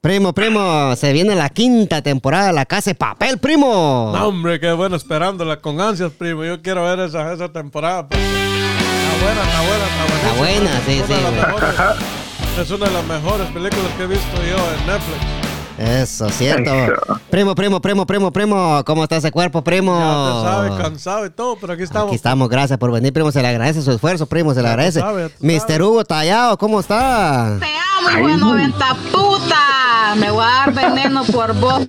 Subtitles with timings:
[0.00, 4.10] Primo, primo, se viene la quinta temporada de La Casa de Papel, primo.
[4.16, 6.42] No, hombre, qué bueno, esperándola con ansias, primo.
[6.42, 8.08] Yo quiero ver esa, esa temporada.
[8.08, 10.16] porque Está buena, está buena, está buena.
[10.16, 12.60] Está buena, sí, es una de sí.
[12.62, 15.40] Es una de las mejores películas que he visto yo en Netflix.
[15.80, 16.70] Eso, cierto.
[17.30, 18.82] Primo, primo, primo, primo, primo.
[18.86, 19.98] ¿Cómo está ese cuerpo, primo?
[19.98, 22.08] Ya te sabes, cansado y todo, pero aquí estamos.
[22.08, 23.30] Aquí estamos, gracias por venir, primo.
[23.32, 25.00] Se le agradece su esfuerzo, primo, se le agradece.
[25.00, 25.32] sabes.
[25.80, 27.56] Hugo Tallado, ¿cómo está?
[27.60, 27.66] Te
[27.98, 28.94] amo, hijo de 90
[30.14, 31.88] Me voy a dar veneno por vos.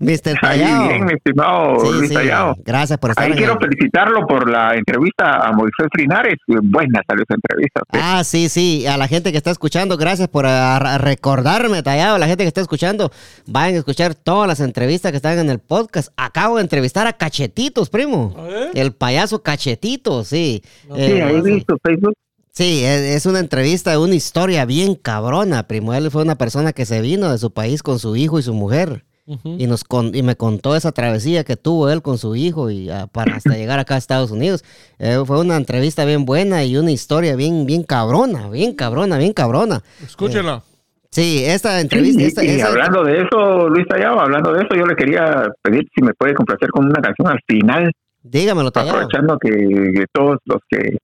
[0.00, 0.34] Mr.
[0.40, 0.88] Tallado.
[0.88, 2.56] bien, mi estimado Sí, Luis sí, Tallado.
[2.64, 6.36] Gracias por estar Ahí en quiero el- felicitarlo por la entrevista a Moisés Linares.
[6.46, 7.82] Buena salió esa entrevista.
[7.88, 8.02] pues.
[8.04, 8.86] Ah, sí, sí.
[8.86, 12.16] A la gente que está escuchando, gracias por ah, a- recordarme, Tallado.
[12.16, 13.12] A la gente que está escuchando,
[13.46, 16.08] vayan a escuchar todas las entrevistas que están en el podcast.
[16.16, 18.34] Acabo de entrevistar a Cachetitos, primo.
[18.74, 20.62] El payaso Cachetitos, sí.
[20.64, 22.14] sí, Eh, ahí vi su Facebook.
[22.52, 25.94] Sí, es, es una entrevista, una historia bien cabrona, primo.
[25.94, 28.54] Él fue una persona que se vino de su país con su hijo y su
[28.54, 29.04] mujer.
[29.44, 32.90] Y, nos con- y me contó esa travesía que tuvo él con su hijo y
[32.90, 34.64] ah, para hasta llegar acá a Estados Unidos.
[34.98, 39.32] Eh, fue una entrevista bien buena y una historia bien, bien cabrona, bien cabrona, bien
[39.32, 39.82] cabrona.
[40.04, 40.64] Escúchela.
[41.12, 42.20] Sí, esta entrevista...
[42.22, 45.48] y, esta- y esa- hablando de eso, Luis Tallado, hablando de eso, yo le quería
[45.62, 47.92] pedir si me puede complacer con una canción al final,
[48.24, 48.96] dígamelo, Tallado.
[48.98, 49.50] aprovechando que,
[49.94, 50.98] que todos los que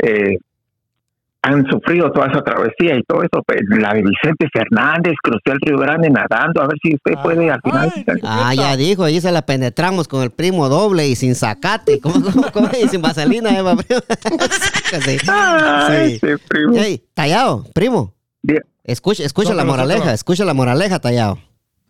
[0.00, 0.36] eh,
[1.42, 5.58] han sufrido toda esa travesía y todo eso, pues la de Vicente Fernández cruzó el
[5.64, 7.92] Río Grande nadando, a ver si usted puede al final.
[7.94, 12.00] Ay, Ah, ya dijo, ahí se la penetramos con el primo doble y sin zacate.
[12.00, 12.68] ¿Cómo, cómo, cómo?
[12.82, 14.00] Y sin vaselina, Eva, primo.
[15.04, 15.16] Sí.
[15.28, 16.26] Ay, Sí.
[16.26, 16.74] ese primo.
[16.76, 18.14] Ey, Tallado, primo.
[18.42, 18.60] Bien.
[18.84, 21.38] Escucha, escucha la moraleja, escucha la moraleja, Tallado.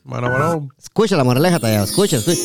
[0.05, 0.69] Bueno, bueno.
[0.79, 2.39] Escucha la moraleja, Tallado, escucha, escucha.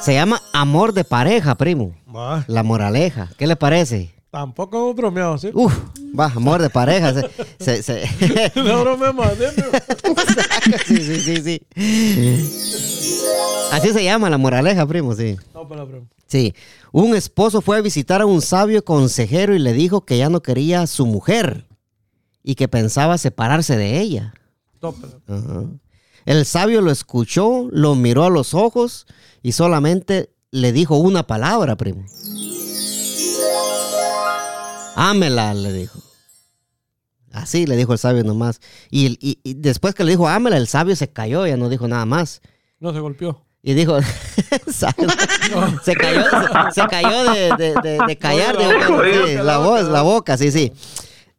[0.00, 1.94] Se llama amor de pareja, primo.
[2.14, 2.44] Va.
[2.46, 4.14] La moraleja, ¿qué le parece?
[4.30, 5.50] Tampoco hemos bromeado, ¿sí?
[5.52, 5.72] Uf,
[6.18, 7.12] va, amor de pareja.
[7.12, 7.28] Se,
[7.58, 9.44] se, se- no bromeamos, ¿sí?
[10.86, 11.60] sí, sí, sí, sí.
[13.72, 15.36] Así se llama la moraleja, primo, sí.
[15.52, 16.06] No, pero, pero.
[16.28, 16.54] Sí,
[16.92, 20.42] un esposo fue a visitar a un sabio consejero y le dijo que ya no
[20.42, 21.66] quería a su mujer
[22.44, 24.34] y que pensaba separarse de ella.
[24.80, 25.70] No, pero.
[26.24, 29.06] El sabio lo escuchó, lo miró a los ojos
[29.42, 32.04] y solamente le dijo una palabra, primo.
[35.00, 35.98] Ámela, le dijo.
[37.32, 38.60] Así le dijo el sabio nomás.
[38.90, 41.86] Y, y- y después que le dijo ámela, el sabio se cayó, ya no dijo
[41.88, 42.40] nada más.
[42.80, 43.44] No se golpeó.
[43.62, 43.98] Y dijo,
[44.70, 46.22] se cayó,
[46.72, 49.92] se, se cayó de, de- de- de callar, la boca, sí, la voz, boca.
[49.92, 50.72] la boca, sí, sí.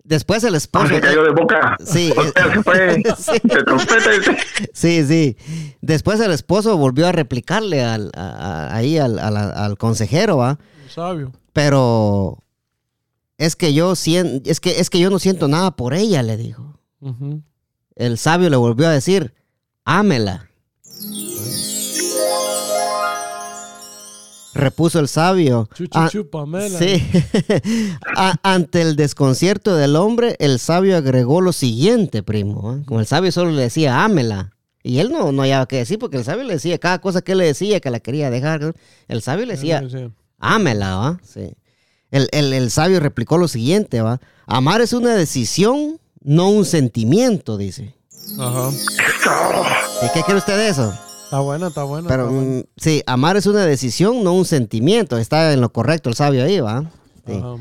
[0.04, 0.88] Después el Ah, esposo.
[0.88, 1.78] se cayó de boca.
[1.86, 2.12] Sí.
[2.18, 3.32] O sea, se fue Sí.
[3.44, 4.12] de trompeta.
[4.14, 4.38] ese.
[4.74, 5.38] Sí, sí.
[5.82, 10.58] Después el esposo volvió a replicarle al, a- a- ahí al, al- al consejero, ¿va?
[10.90, 11.32] Sabio.
[11.54, 12.38] Pero
[13.46, 16.38] es que yo sien- es que es que yo no siento nada por ella, le
[16.38, 16.79] dijo.
[17.96, 19.34] El sabio le volvió a decir,
[19.85, 20.47] ámela.
[24.53, 25.69] Repuso el sabio.
[25.74, 26.78] Chu, chu, "Ah, chu, Pamela.
[26.78, 27.02] Sí.
[28.44, 32.75] Ante el desconcierto del hombre, el sabio agregó lo siguiente, primo.
[32.75, 32.84] ¿eh?
[32.85, 34.52] Como el sabio solo le decía, ámela.
[34.84, 37.31] Y él no, no hallaba qué decir, porque el sabio le decía cada cosa que
[37.31, 38.75] él le decía que la quería dejar.
[39.08, 39.81] El sabio le decía,
[40.40, 41.19] ámela, ¿va?
[41.23, 41.53] Sí.
[42.12, 44.20] El, el- el sabio replicó lo siguiente, ¿va?
[44.46, 47.96] Amar es una decisión, no un sentimiento, dice.
[48.40, 48.70] Ajá.
[50.04, 50.94] ¿Y qué cree usted de eso?
[51.24, 52.08] Está buena, está buena.
[52.10, 55.18] Pero está mm, sí, amar es una decisión, no un sentimiento.
[55.18, 56.92] Está en lo correcto el sabio ahí, ¿va?
[57.26, 57.34] Sí.
[57.38, 57.56] Ajá.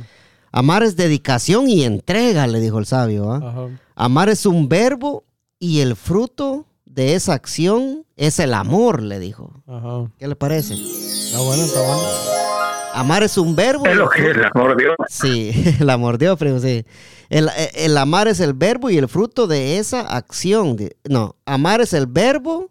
[0.53, 3.27] Amar es dedicación y entrega, le dijo el sabio.
[3.27, 3.37] ¿va?
[3.37, 3.69] Ajá.
[3.95, 5.23] Amar es un verbo
[5.61, 9.53] y el fruto de esa acción es el amor, le dijo.
[9.69, 10.11] Ajá.
[10.19, 10.75] ¿Qué le parece?
[10.75, 12.03] Está buena, está buena.
[12.95, 13.85] Amar es un verbo.
[13.87, 14.97] Es el lo que es el amor de Dios.
[15.09, 16.85] Sí, la mordió, primo, sí.
[17.29, 20.77] El, el amar es el verbo y el fruto de esa acción.
[21.09, 22.71] no, amar es el verbo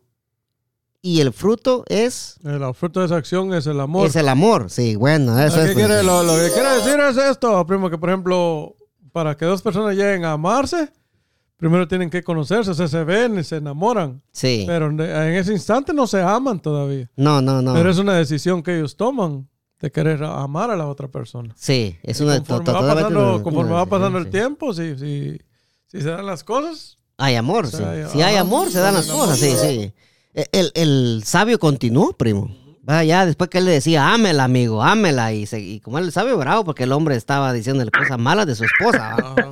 [1.01, 4.07] y el fruto es, El fruto de esa acción es el amor.
[4.07, 4.69] es el amor.
[4.69, 5.69] Sí, bueno, eso Lo es.
[5.69, 5.85] que, pues.
[5.87, 8.75] quiere, lo, lo que quiere decir es esto, primo, que por ejemplo,
[9.13, 10.91] para que dos personas lleguen a amarse,
[11.55, 14.21] primero tienen que conocerse, o sea, se ven y se enamoran.
[14.33, 14.65] Sí.
[14.67, 17.09] Pero en en ese instante no se aman todavía.
[17.15, 17.73] No, no, no.
[17.73, 19.47] Pero es una decisión que ellos toman
[19.79, 21.53] de querer amar a la otra persona.
[21.57, 25.39] Sí, es una conforme va pasando, conforme va pasando el tiempo, si, si,
[25.87, 27.83] si se dan las cosas, Hay amor, O sí.
[27.83, 29.93] hay- Si hay ajá, amor, se dan las cosas, sí, sí.
[30.33, 32.49] E, El, el sabio continuó, primo.
[32.89, 35.31] Va, ya después que él le decía, ámela, amigo, ámela.
[35.33, 38.55] Y, se- y como él sabio bravo, porque el hombre estaba diciéndole cosas malas de
[38.55, 39.15] su esposa.
[39.15, 39.51] ¿va?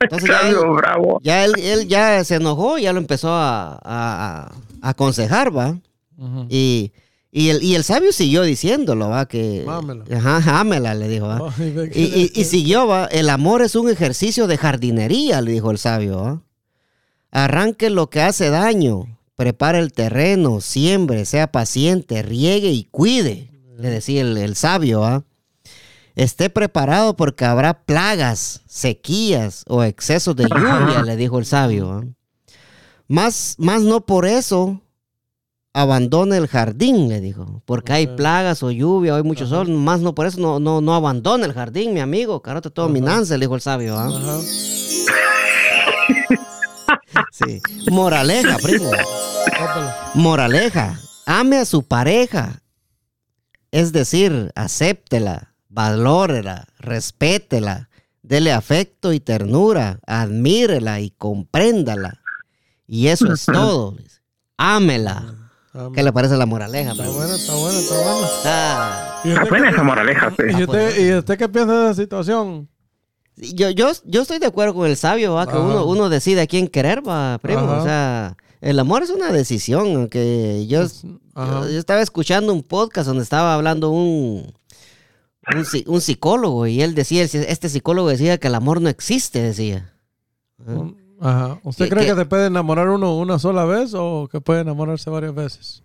[0.00, 1.20] Entonces ya él, Sabio, bravo.
[1.22, 4.46] ya él, él ya se enojó, ya lo empezó a, a-
[4.82, 5.76] a- aconsejar, ¿va?
[6.16, 6.46] ujú.
[6.48, 6.92] Y,
[7.38, 9.26] y, el, y el sabio siguió diciéndolo, ¿va?
[9.26, 10.04] Que, Ámela.
[10.16, 11.52] Ajá, ámela, le dijo, ¿va?
[11.58, 13.06] Ay, Y, y- y siguió, va.
[13.06, 16.42] El amor es un ejercicio de jardinería, le dijo el sabio, ¿va?
[17.30, 19.18] Arranque lo que hace daño.
[19.36, 23.50] Prepare el terreno, siembre, sea paciente, riegue y cuide.
[23.76, 25.24] Le decía el, el sabio, ¿ah?
[26.14, 32.06] Esté preparado porque habrá plagas, sequías o excesos de lluvia, le dijo el sabio.
[33.08, 34.80] Más, más no por eso
[35.76, 37.60] abandone el jardín, le dijo.
[37.66, 39.68] Porque hay plagas o lluvia, o hay mucho sol.
[39.68, 42.40] Más no por eso no, no, no abandone el jardín, mi amigo.
[42.40, 43.96] Carote todo mi nance, le dijo el sabio.
[43.96, 44.08] ¿ah?
[44.08, 44.38] Ajá.
[47.32, 47.60] Sí.
[47.90, 48.90] Moraleja, primo.
[50.14, 50.98] Moraleja.
[51.26, 52.62] Ame a su pareja.
[53.70, 57.90] Es decir, acéptela, valórela, respétela,
[58.22, 62.20] dele afecto y ternura, admírela y compréndala.
[62.86, 63.96] Y eso es todo.
[64.56, 65.45] Ámela.
[65.76, 66.92] Ah, ¿Qué le parece la moraleja?
[66.92, 68.26] Está bueno, está bueno, está bueno.
[68.26, 70.42] Está- ¿Y Está usted, buena qué, esa moraleja, sí.
[70.58, 72.68] y usted- y usted qué piensa de esa situación?
[73.36, 75.46] Yo, yo, yo estoy de acuerdo con el sabio, ¿va?
[75.46, 77.60] que uno, uno decide a quién querer, va, primo.
[77.60, 77.80] Ajá.
[77.80, 80.08] O sea, el amor es una decisión.
[80.08, 84.54] Que yo, yo, yo estaba escuchando un podcast donde estaba hablando un,
[85.86, 89.92] un psicólogo y él decía, este psicólogo decía que el amor no existe, decía.
[91.20, 91.58] Ajá.
[91.62, 95.10] ¿Usted ¿Qué- cree que se puede enamorar uno una sola vez o que puede enamorarse
[95.10, 95.82] varias veces?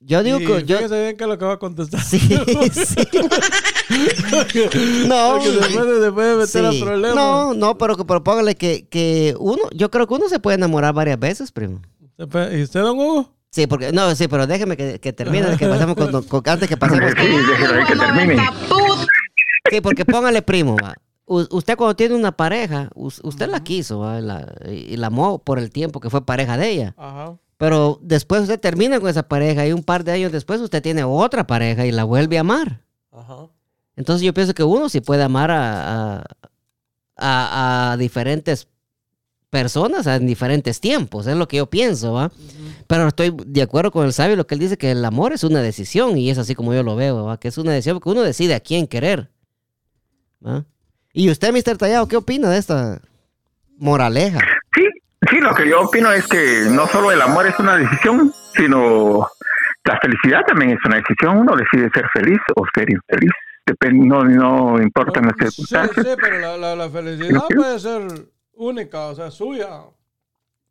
[0.00, 0.76] Yo digo Y que yo...
[0.76, 2.00] fíjese bien es lo que va a contestar.
[2.02, 2.28] Sí, sí.
[5.08, 6.82] No, Porque después se se puede meter sí.
[6.82, 7.16] a problemas.
[7.16, 10.56] No, no, pero, que- pero póngale que, que uno, yo creo que uno se puede
[10.56, 11.80] enamorar varias veces, primo.
[12.18, 13.30] ¿Y usted, don Hugo?
[13.50, 16.76] Sí, porque, no, sí, pero déjeme que, que termine, que pasemos con, con- antes que
[16.76, 17.30] pasemos con, Sí,
[17.88, 18.42] que termine.
[19.70, 20.76] Sí, porque póngale primo.
[20.82, 20.94] va.
[21.26, 25.70] Usted cuando tiene una pareja, us- usted la quiso la- y la amó por el
[25.70, 26.94] tiempo que fue pareja de ella.
[26.98, 27.36] Ajá.
[27.56, 31.02] Pero después usted termina con esa pareja y un par de años después usted tiene
[31.04, 32.82] otra pareja y la vuelve a amar.
[33.10, 33.46] Ajá.
[33.96, 36.24] Entonces yo pienso que uno sí puede amar a, a,
[37.16, 38.68] a- a diferentes
[39.48, 42.32] personas en diferentes tiempos, es lo que yo pienso, ¿va?
[42.88, 45.44] Pero estoy de acuerdo con el sabio, lo que él dice que el amor es
[45.44, 47.38] una decisión y es así como yo lo veo, ¿va?
[47.38, 49.30] Que es una decisión porque uno decide a quién querer.
[50.44, 50.66] ¿va?
[51.14, 51.78] Y usted, Mr.
[51.78, 52.98] Tallado, ¿qué opina de esta
[53.78, 54.40] moraleja?
[54.74, 54.84] Sí,
[55.30, 59.26] sí, lo que yo opino es que no solo el amor es una decisión, sino
[59.84, 61.38] la felicidad también es una decisión.
[61.38, 63.30] Uno decide ser feliz o ser infeliz.
[63.64, 66.16] Depende, no, no importan las Sí, sí, circunstancias.
[66.20, 68.02] pero la, la, la felicidad puede ser
[68.54, 69.68] única, o sea, suya.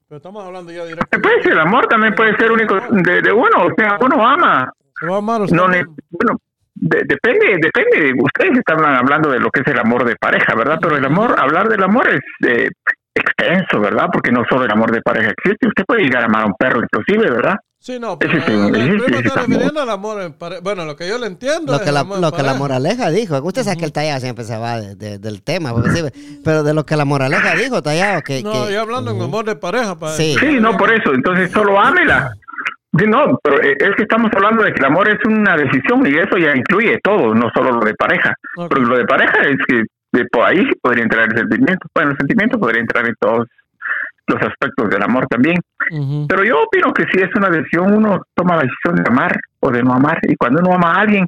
[0.10, 1.20] Pero estamos hablando ya directamente.
[1.20, 4.72] Pues el amor también puede ser único de, de uno, o sea, uno ama.
[5.00, 5.56] Se va a amar usted.
[5.56, 6.38] No, ne- bueno,
[6.76, 8.14] de- depende, depende.
[8.22, 10.78] Ustedes están hablando de lo que es el amor de pareja, ¿verdad?
[10.82, 12.70] Pero el amor, hablar del amor es eh,
[13.16, 14.08] extenso, ¿verdad?
[14.12, 15.68] Porque no solo el amor de pareja existe.
[15.68, 17.56] Usted puede llegar a amar a un perro, inclusive, ¿verdad?
[17.80, 20.62] Sí, no, pero Ese sí, el primo es está refiriendo al amor en pareja.
[20.64, 22.54] Bueno, lo que yo le entiendo Lo es que el la, amor lo que la
[22.54, 23.38] moraleja dijo.
[23.44, 26.64] Usted sabe que el Tallado siempre se va de- de- del tema, porque sí, pero
[26.64, 28.42] de lo que la moraleja dijo, Tallado, que...
[28.42, 30.00] No, que- yo hablando en amor de pareja.
[30.00, 30.34] Para Sí.
[30.40, 31.14] Sí, no, por eso.
[31.14, 32.32] Entonces, solo ámela.
[32.98, 36.06] Sí, no, pero eh, es que estamos hablando de que el amor es una decisión
[36.06, 38.36] y eso ya incluye todo, no solo lo de pareja.
[38.58, 38.70] Ok.
[38.70, 41.88] Porque lo de pareja es que de por ahí podría entrar el sentimiento.
[41.94, 43.48] Bueno, el sentimiento podría entrar en todos
[44.28, 45.60] los aspectos del amor también.
[46.28, 49.72] Pero yo opino que si es una decisión, uno toma la decisión de amar o
[49.72, 50.20] de no amar.
[50.24, 51.28] Y cuando uno ama a alguien,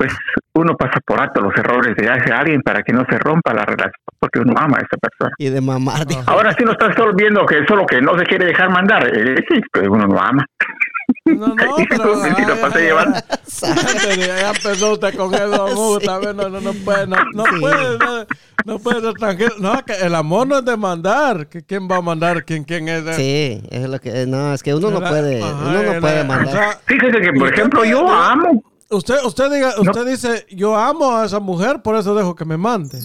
[0.00, 0.14] pues
[0.54, 3.66] uno pasa por alto los errores de ese alguien para que no se rompa la
[3.66, 5.34] relación, porque uno ama a esa persona.
[5.36, 6.06] Y de mamar.
[6.06, 6.22] dijo.
[6.26, 9.06] Ahora sí no estás solo viendo que solo que no se quiere dejar mandar.
[9.14, 10.42] Eh, sí, pues uno no ama.
[11.26, 11.54] No, no,
[11.90, 12.14] pero.
[12.16, 13.18] Sí, lo pasé ay, llevando.
[13.18, 18.26] ay, ya empezó usted con eso, no, no, no puede, no, no puede, no,
[18.64, 19.50] no puede ser tranquilo.
[19.58, 21.46] No, que el amor no es de mandar.
[21.48, 22.42] que ¿Quién va a mandar?
[22.46, 23.04] ¿Quién, quién es?
[23.16, 24.24] Sí, es lo que...
[24.26, 25.42] No, es que uno no puede...
[25.42, 26.78] ajá, Uno no puede mandar.
[26.86, 28.62] Fíjese que, por ejemplo, yo amo.
[28.92, 32.56] Usted, usted, diga, usted dice, yo amo a esa mujer, por eso dejo que me
[32.56, 32.98] mande.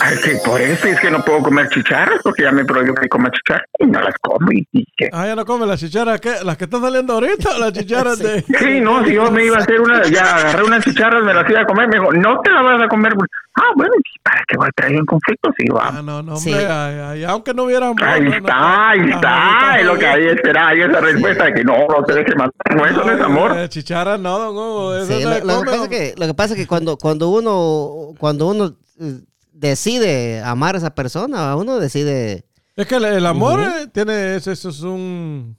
[0.00, 3.08] Ay, que por eso es que no puedo comer chicharras, porque ya me prohibió que
[3.08, 4.50] coma chicharras y no las como.
[4.52, 6.34] Y, y que- Ah, ya no come las chicharas, ¿qué?
[6.44, 8.42] ¿Las que están saliendo ahorita las chicharas de...?
[8.42, 11.50] Sí, no, si yo me iba a hacer una, ya agarré unas chicharras, me las
[11.50, 13.12] iba a comer, me dijo, no te las vas a comer.
[13.56, 15.80] Ah, bueno, ¿y ¿para qué voy a traer en conflicto si amo?
[15.82, 16.50] Ah, no, no, Sí.
[16.50, 19.98] hombre, ay, ay, aunque no hubiera amor, Ahí no, no, está, ahí está, es lo
[19.98, 23.04] que ahí espera, ahí esa respuesta de que no, no te dejes matar, no, eso
[23.04, 23.58] no es amor.
[23.58, 26.14] eh, Chicharas no, don Hugo, eso Sí, no lo, se lo que pasa es que,
[26.16, 29.20] lo que pasa es que cuando, cuando uno, cuando uno eh,
[29.52, 32.44] decide amar a esa persona, uno decide...
[32.76, 35.56] Es que el, el amor eh, tiene, eso, eso es un,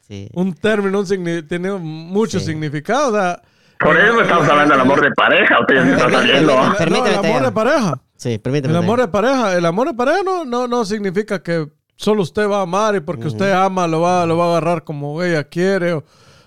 [0.00, 0.28] Sí.
[0.34, 2.46] un término, un tiene mucho Sí.
[2.46, 3.10] significado.
[3.10, 3.40] o sea,
[3.80, 6.52] Por eso estamos el- hablando del amor de pareja, ustedes el- están saliendo.
[6.52, 7.94] el- no, el amor de pareja.
[8.16, 8.72] Sí, permíteme.
[8.74, 12.48] El amor de pareja, el amor de pareja no, no, no significa que solo usted
[12.48, 15.44] va a amar y porque usted ama lo va, lo va a agarrar como ella
[15.44, 16.04] quiere o,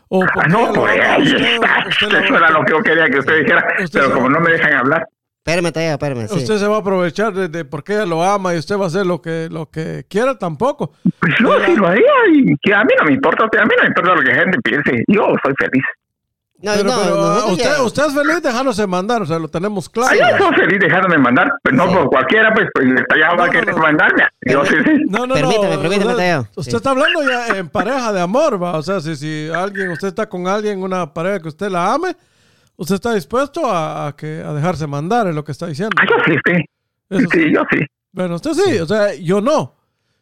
[0.10, 1.86] o Ah, porque no, a ahí usted, está.
[1.90, 4.52] usted Eso era lo que yo quería que usted dijera, Usted pero como no me
[4.52, 5.08] dejan hablar.
[5.46, 6.28] Espérame, Tallado, espérame.
[6.30, 6.38] sí.
[6.38, 8.86] Usted se va a aprovechar de, de por qué ella lo ama y usted va
[8.86, 10.94] a hacer lo que, lo que quiera tampoco.
[11.20, 13.82] Pues yo sí lo haría y que a mí no me importa, a mí no
[13.84, 15.04] me importa lo que la gente piense.
[15.08, 15.84] Yo soy feliz.
[16.64, 19.50] No, Pero, no, pero, nosotros usted, ya- usted es feliz dejándose mandar, o sea, lo
[19.50, 20.16] tenemos claro.
[20.24, 21.94] Ah, yo soy feliz dejándome mandar, pero no Sí.
[21.96, 22.88] por cualquiera, pues, pues
[23.20, 23.82] ya va No, a no, querer no.
[23.82, 24.24] mandarme.
[24.46, 24.92] Yo sí, sí.
[25.10, 25.82] No, no, Permítame, no.
[25.82, 26.78] permítame, usted, usted Sí.
[26.78, 28.78] está hablando ya en pareja de amor, va.
[28.78, 32.16] O sea, si, si alguien, usted está con alguien, una pareja que usted la ame,
[32.78, 35.94] usted está dispuesto a, a que, a dejarse mandar, es lo que está diciendo.
[36.00, 36.64] Ah, yo sí, sí.
[37.10, 37.40] Eso sí.
[37.42, 37.80] Sí, yo sí.
[38.14, 39.76] Bueno, usted sí, o sea, yo no.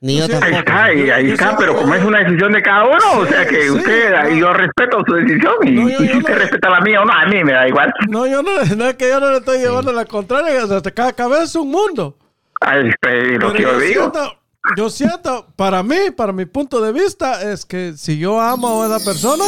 [0.03, 0.59] Ni yo Sí, Ahí tampoco.
[0.59, 3.61] está, ahí Yo está, pero como es una decisión de cada uno, o sea que
[3.63, 4.29] sí, usted, no.
[4.35, 7.01] yo respeto su decisión y, No, yo- y yo si no- usted respeta la mía
[7.01, 7.93] o no, a mí me da igual.
[8.09, 10.81] No, yo no, no es que yo no le estoy llevando la contraria, o sea,
[10.91, 12.17] cada cabeza es un mundo.
[12.61, 14.01] Ay, lo Pero que yo digo.
[14.11, 14.37] siento,
[14.75, 18.87] yo siento, para mí, para mi punto de vista, es que si yo amo a
[18.97, 19.43] esa persona,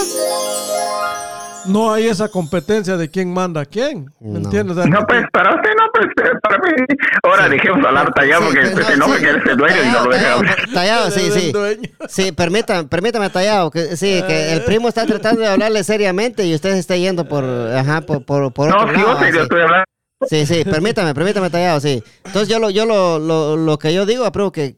[1.68, 4.06] no hay esa competencia de quién manda a quién.
[4.20, 4.40] ¿Me No.
[4.40, 4.78] entiendes?
[4.78, 6.72] O sea, No, pues para usted no, pues eh, para mí.
[7.24, 9.22] Ahora dejemos hablar tallado Sí, porque sí, usted no, se enoja sí.
[9.24, 10.56] que eres el dueño y no lo deja Tallado, hablar.
[10.74, 11.92] tallado, Tallado, sí, sí.
[12.10, 16.54] Sí, permítame, permítame, Tallado, que sí, que el primo está tratando de hablarle seriamente y
[16.56, 19.20] usted se está yendo por, ajá, por, por, por No, otro si lado.
[19.22, 19.40] yo sí.
[19.40, 19.86] estoy hablando.
[20.30, 22.02] Sí, sí, permítame, permítame, Tallado, sí.
[22.26, 24.78] Entonces yo lo, yo lo, lo, lo que yo digo, primo, que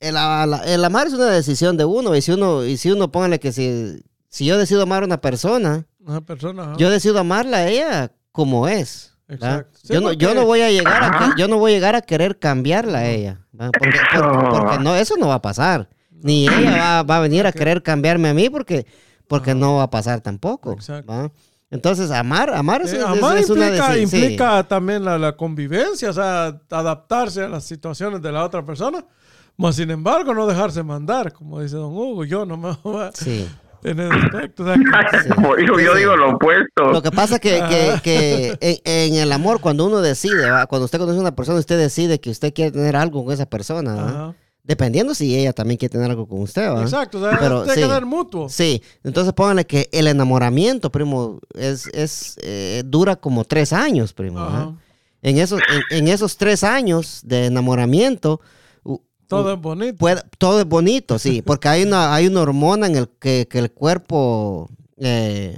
[0.00, 3.10] el, la- el amar es una decisión de uno y si uno, y si uno
[3.10, 6.62] póngale que si, si yo decido amar a una persona, Una persona.
[6.62, 6.74] ajá.
[6.78, 9.12] yo decido amarla a ella como es.
[9.28, 9.78] Exacto.
[9.82, 12.00] Sí, yo, no, yo no voy a llegar a yo no voy a llegar a
[12.00, 13.40] querer cambiarla a ella.
[13.56, 15.88] Porque, porque- porque no, eso no va a pasar.
[16.10, 18.86] Ni ella va, va a venir a querer cambiarme a mí porque,
[19.28, 20.72] porque no va a pasar tampoco.
[20.72, 21.12] Exacto.
[21.12, 21.30] ¿va?
[21.70, 24.16] Entonces, amar, amar es, Eh, es- amar es una implica, deci- sí.
[24.16, 29.04] implica también la, la convivencia, o sea, adaptarse a las situaciones de la otra persona.
[29.56, 33.12] Mas, sin embargo, no dejarse mandar, como dice don Hugo, yo no me voy a-
[33.12, 33.48] Sí.
[33.90, 34.62] En ese aspecto.
[34.62, 36.92] o sea, que- Como digo, yo digo lo opuesto.
[36.92, 40.66] Lo que pasa que, que, que en, en el amor, cuando uno decide, ¿va?
[40.66, 43.46] cuando usted conoce a una persona, usted decide que usted quiere tener algo con esa
[43.46, 43.94] persona.
[43.94, 44.34] ¿va?
[44.64, 46.68] Dependiendo si ella también quiere tener algo con usted.
[46.72, 46.82] ¿va?
[46.82, 47.82] Exacto, o sea, Pero tiene sí.
[47.88, 48.48] que ser mutuo.
[48.48, 54.40] Sí, entonces pónganle que el enamoramiento, primo, es, es eh, dura como tres años, primo.
[54.40, 54.74] ¿ah?
[55.22, 58.40] En, esos, en, en esos tres años de enamoramiento,
[59.28, 59.96] Todo es bonito.
[59.98, 63.58] puede- todo es bonito, sí, porque hay una, hay una hormona en el que, que
[63.58, 65.56] el cuerpo eh,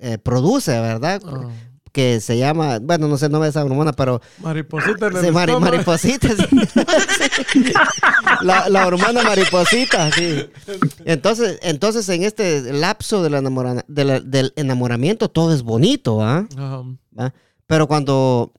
[0.00, 1.20] eh, produce, ¿verdad?
[1.26, 1.48] Ah,
[1.92, 5.24] Que se llama, bueno, no sé el nombre de esa hormona, pero mariposita en el
[5.26, 6.28] Sí, mari- mariposita.
[6.34, 7.72] sí.
[8.42, 10.46] la, la hormona mariposita, sí.
[11.04, 16.46] Entonces, entonces en este lapso del, enamora- de la- del enamoramiento todo es bonito, ¿ah?
[17.18, 17.32] ¿Va?
[17.66, 18.52] Pero cuando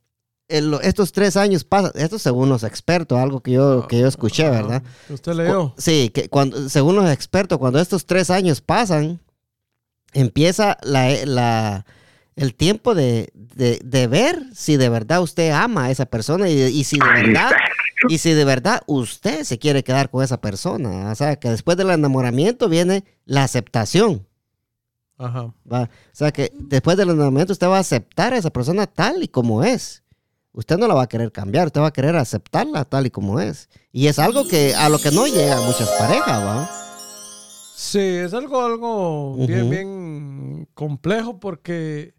[0.48, 4.50] el- estos tres años pasan, esto según los expertos, algo que yo, que yo escuché,
[4.50, 4.84] ¿verdad?
[4.86, 4.94] Ajá.
[5.08, 5.74] Que usted leyó.
[5.78, 9.20] Sí, que cuando, según los expertos, cuando estos tres años pasan,
[10.14, 11.86] empieza la, la-
[12.36, 16.62] el tiempo de, de- de ver si de verdad usted ama a esa persona y,
[16.64, 17.52] y si de verdad
[18.10, 21.12] y si de verdad usted se quiere quedar con esa persona.
[21.12, 24.28] O sea, que después del enamoramiento viene la aceptación.
[25.18, 25.54] Ajá.
[25.72, 25.84] ¿va?
[25.84, 29.30] O sea, que después del enamoramiento usted va a aceptar a esa persona tal y
[29.30, 30.04] como es.
[30.56, 33.42] Usted no la va a querer cambiar, usted va a querer aceptarla tal y como
[33.42, 33.68] es.
[33.92, 36.70] Y es algo que a lo que no llegan muchas parejas, ¿va?
[37.76, 42.16] Sí, es algo, algo bien, bien complejo porque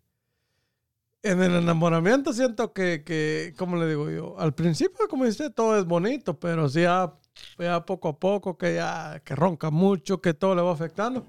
[1.23, 5.79] en el enamoramiento siento que, que, como le digo yo, al principio, como dice, todo
[5.79, 7.15] es bonito, pero sí ya,
[7.59, 11.25] ya poco a poco que ya que ronca mucho, que todo le va afectando.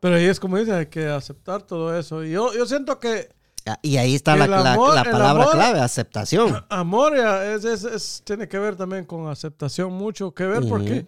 [0.00, 2.24] Pero ahí es como dice, hay que aceptar todo eso.
[2.24, 3.35] Y yo, yo siento que
[3.82, 4.74] Y ahí está la, la-
[5.10, 6.64] palabra amor- clave, aceptación.
[6.68, 11.06] amor ya es, es- es- tiene que ver también con aceptación, mucho que ver, porque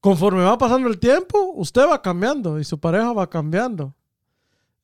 [0.00, 3.94] conforme va pasando el tiempo, usted va cambiando y su pareja va cambiando.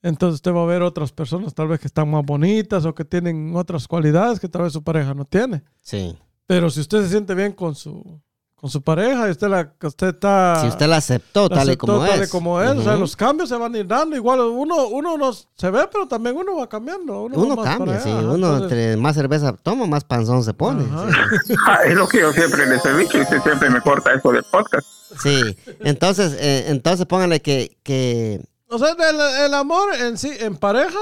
[0.02, 3.04] Entonces usted va a ver otras personas tal vez que están más bonitas o que
[3.06, 5.62] tienen otras cualidades que tal vez su pareja no tiene.
[5.80, 6.16] Sí.
[6.46, 8.20] Pero si usted se siente bien con su,
[8.64, 10.56] con su pareja y usted, la, que usted está...
[10.62, 12.30] Si usted la aceptó la tal y como tal y es.
[12.30, 14.16] como es, o sea, los cambios se van a ir dando.
[14.16, 17.24] Igual uno, uno no se ve, pero también uno va cambiando.
[17.24, 18.08] Uno, cambia, sí.
[18.08, 20.82] Uno entonces- entre más cerveza toma, más panzón se pone.
[21.68, 24.32] Ah, es lo que yo siempre les he dicho y usted siempre me corta eso
[24.32, 24.86] del podcast.
[25.22, 25.42] Sí.
[25.80, 28.40] Entonces, eh, entonces pónganle que, que
[28.70, 30.98] O sea, el, el amor en sí, en pareja,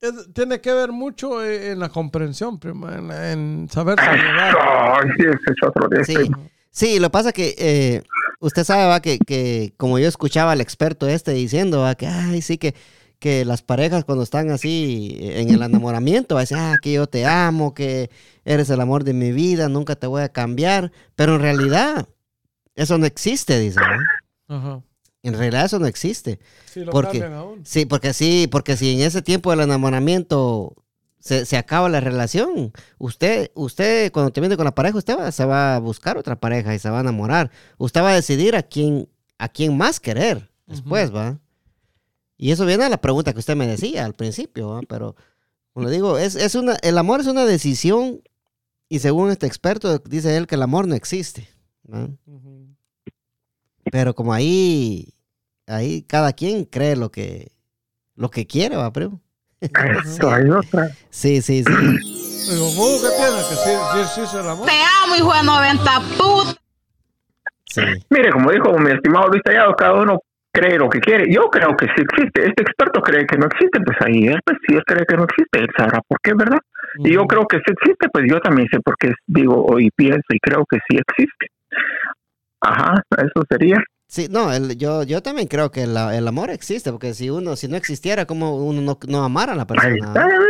[0.00, 4.56] es- tiene que ver mucho en, en la comprensión, prima, en, en saberse llevar.
[4.60, 6.14] Ay, sí, ese es otro de Sí.
[6.72, 8.02] Sí, lo pasa que eh,
[8.40, 9.00] usted sabe ¿va?
[9.00, 11.94] Que, que como yo escuchaba al experto este diciendo ¿va?
[11.94, 12.74] que, ay, sí, que,
[13.20, 17.06] que las parejas cuando están así en el enamoramiento, va a decir, ah, que yo
[17.06, 18.10] te amo, que
[18.44, 22.08] eres el amor de mi vida, nunca te voy a cambiar, pero en realidad
[22.74, 23.78] eso no existe, dice,
[24.48, 24.56] ¿no?
[24.56, 24.82] Ajá.
[25.24, 26.40] En realidad eso no existe.
[26.64, 27.60] Sí, lo Porque- aún.
[27.64, 30.74] Sí, porque sí, porque si en ese tiempo del enamoramiento
[31.22, 32.72] se, se acaba la relación.
[32.98, 36.74] Usted, usted cuando termine con la pareja, usted va- se va a buscar otra pareja
[36.74, 37.50] y se va a enamorar.
[37.78, 41.38] Usted va a decidir a quién, a quién más querer después, ¿va?
[42.36, 44.80] Y eso viene a la pregunta que usted me decía al principio, ¿va?
[44.88, 45.14] Pero,
[45.72, 48.20] como le digo, es, es una, el amor es una decisión
[48.88, 51.48] y según este experto dice él que el amor no existe.
[53.90, 55.14] Pero como ahí,
[55.66, 57.52] ahí cada quien cree lo que,
[58.14, 59.20] lo que quiere, ¿va, primo?
[59.62, 60.88] Esto hay otra.
[61.10, 61.72] Sí, sí, sí.
[61.72, 63.36] Digo, "Mudo, ¿qué tiene?
[63.48, 64.66] Que sí, sí, sí es el amor.
[64.66, 64.72] Te
[65.04, 66.60] amo, hijo de 90 puta.
[67.66, 67.82] sí.
[68.10, 70.18] Mire, como dijo mi estimado Luis Tallado, cada uno
[70.52, 71.32] cree lo que quiere.
[71.32, 72.46] Yo creo que sí existe.
[72.48, 75.24] Este experto cree que no existe, pues ahí él, pues si él cree que no
[75.24, 76.58] existe, él sabrá por qué, ¿verdad?
[76.98, 80.26] Y yo creo que sí existe, pues yo también sé por qué digo y pienso
[80.30, 81.46] y creo que sí existe.
[82.60, 83.78] Ajá, eso sería.
[84.12, 87.56] Sí, no, el- yo, yo también creo que la- el amor existe, porque si uno,
[87.56, 89.94] si no existiera, como uno no, no amara a la persona.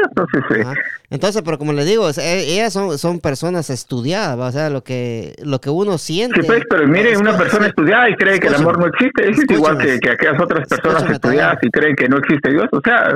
[0.08, 0.74] entonces, Ajá.
[1.10, 4.48] Entonces, pero como le digo, e- ellas son, son personas estudiadas, ¿va?
[4.48, 6.40] o sea, lo que, lo que uno siente.
[6.40, 7.68] Sí, pues, pero mire, una persona sí.
[7.68, 11.08] estudiada y cree que el amor no existe, es igual que, que aquellas otras personas
[11.08, 12.66] estudiadas y creen que no existe Dios.
[12.72, 13.10] O sea,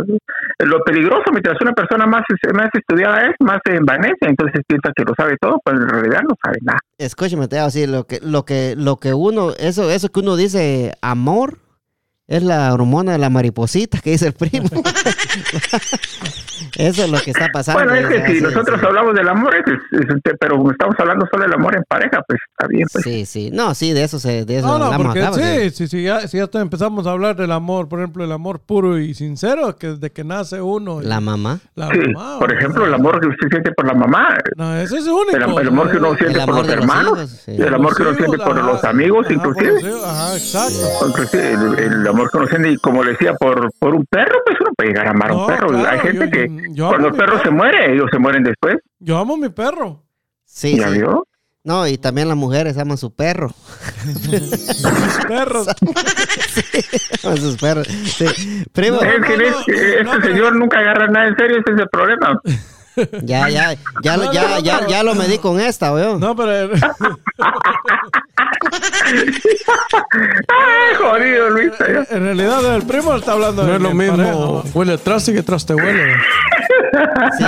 [0.60, 2.22] lo peligroso mientras una persona más,
[2.54, 6.20] más estudiada es, más se envanece, entonces piensa que lo sabe todo, pero en realidad
[6.28, 6.78] no sabe nada.
[6.98, 10.92] Escúchame, te así, lo que, lo que, lo que uno, eso, eso que uno dice
[11.00, 11.58] amor,
[12.28, 14.68] es la hormona de la mariposita que dice el primo.
[16.76, 17.83] eso es lo que está pasando.
[17.85, 18.87] Bueno, es que si nosotros sí.
[18.87, 22.38] hablamos del amor, es, es- es- pero estamos hablando solo del amor en pareja, pues
[22.50, 22.87] está bien.
[22.92, 23.04] Pues.
[23.04, 23.50] Sí, sí.
[23.52, 25.35] No, sí, de eso se, de eso No, no, hablamos porque acá.
[25.35, 28.61] sí, sí, sí, ya, si ya empezamos a hablar del amor, por ejemplo, el amor
[28.61, 31.02] puro y sincero, que desde que nace uno.
[31.02, 31.61] y La mamá.
[31.75, 34.75] la Sí, mamá, por ejemplo, sea, el amor que usted siente por la mamá, No,
[34.76, 35.30] ese es único.
[35.37, 37.52] el, el amor que uno siente por los hermanos, hijos, sí.
[37.56, 39.92] el amor que uno siente por los amigos, ajá, inclusive.
[40.04, 41.06] Ajá, exacto.
[41.09, 44.58] Inclusive el, el amor uno siente, y como le decía, por, por un perro, pues
[44.61, 45.68] uno puede llegar a amar a No, un perro.
[45.68, 47.56] claro, Hay gente yo- que yo cuando amo el mi perro se perro.
[47.56, 48.76] muere, ellos se mueren después.
[48.99, 50.02] Yo amo a mi perro.
[50.44, 50.99] Sí, ¿Ya sí.
[50.99, 51.26] vio?
[51.64, 53.50] No, y también las mujeres aman su perro.
[54.30, 55.66] Mis perros.
[57.25, 57.86] Aman sus perros.
[57.88, 58.64] Sí.
[58.73, 59.26] Primo, No, no, es- no,
[59.67, 62.40] este no, pero- señor nunca agarra nada en serio, ese es el problema.
[63.23, 66.21] Ya, ya, ya, lo- No, ya, no, ya, ya lo medí con esta, weón.
[66.21, 66.71] No, pero
[70.49, 71.73] Ay, jodido, Luis.
[72.11, 74.17] en realidad el primo está hablando No de es lo mi mismo.
[74.63, 76.15] pareja, Huele atrás y que atrás te huele.
[77.39, 77.45] Sí,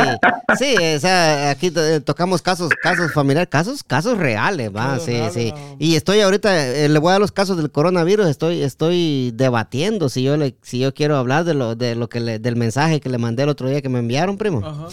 [0.59, 5.53] sí, o sea, aquí to- tocamos casos, casos familiares, casos, casos reales, va, sí, sí.
[5.53, 5.77] no.
[5.79, 10.09] Y estoy ahorita, eh, le voy a dar los casos del coronavirus, estoy, estoy debatiendo
[10.09, 13.01] si yo le, si yo quiero hablar de lo, de lo que le- del mensaje
[13.01, 14.63] que le mandé el otro día que me enviaron, primo.
[14.65, 14.87] Ajá.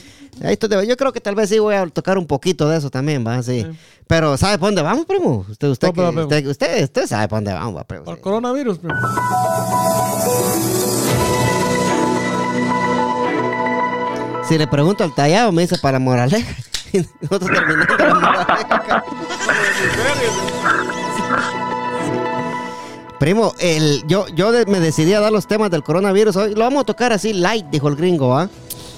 [0.88, 3.42] Yo creo que tal vez sí voy a tocar un poquito de eso también, va,
[3.42, 3.66] sí.
[4.08, 5.46] Pero ¿sabe por dónde vamos, primo?
[5.50, 8.04] Usted, usted, No, que- usted, usted, usted sabe por dónde vamos, va, primo.
[8.04, 8.22] Por sí.
[8.22, 8.96] coronavirus, primo.
[14.48, 16.56] Si le pregunto al tallado, me dice para moraleja.
[17.22, 19.04] Nosotros terminando la moraleja.
[23.20, 26.54] Primo, el, yo, yo me decidí a dar los temas del coronavirus hoy.
[26.54, 28.50] Lo vamos a tocar así light, dijo el gringo, ¿ah?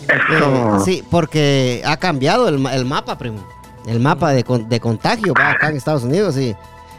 [0.07, 0.79] Eso.
[0.85, 3.45] sí, porque ha cambiado el, el mapa, primo.
[3.85, 6.55] El mapa de, de contagio va acá en Estados Unidos, sí.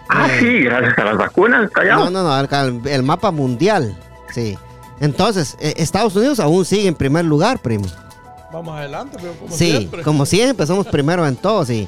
[0.09, 2.09] Ah, Eh, sí, gracias a las vacunas, callado.
[2.09, 3.97] no, no, no, el, el mapa mundial,
[4.33, 4.57] sí.
[5.01, 7.85] Entonces, eh, Estados Unidos aún sigue en primer lugar, primo.
[8.53, 10.03] Vamos adelante, primo, como sí, siempre.
[10.03, 11.87] como siempre, somos primero en todo, sí.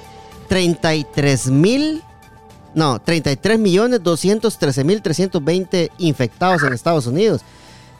[0.49, 2.03] 33 mil,
[2.75, 7.41] no, 33 millones 213 mil 320 infectados en Estados Unidos.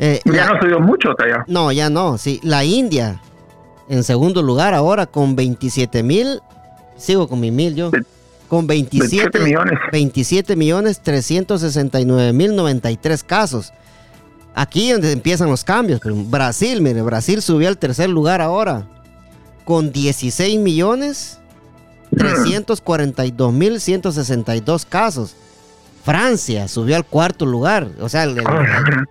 [0.03, 1.45] Eh, Ya la- no subió mucho, callado.
[1.47, 2.41] no, ya no, sí.
[2.43, 3.21] La India,
[3.89, 6.41] en segundo lugar ahora con 27 mil,
[6.97, 7.91] sigo con mi mil yo,
[8.49, 9.79] con 27, 27 millones.
[9.93, 13.73] 27 millones 369 mil 93 casos.
[14.55, 16.01] Aquí es donde empiezan los cambios.
[16.31, 18.87] Brasil, mire, Brasil subió al tercer lugar ahora
[19.65, 21.39] con 16 millones
[22.17, 25.37] 342 mil 162 casos.
[26.05, 27.91] Francia subió al cuarto lugar.
[28.01, 28.45] O sea, el- el-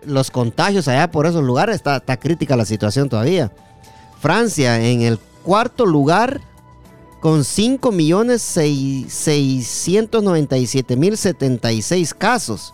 [0.05, 3.51] los contagios allá por esos lugares está, está crítica la situación todavía.
[4.19, 6.41] Francia en el cuarto lugar
[7.21, 12.73] con 5 millones 697 mil 76 casos.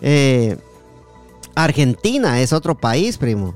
[0.00, 0.56] Eh,
[1.54, 3.54] Argentina es otro país, primo.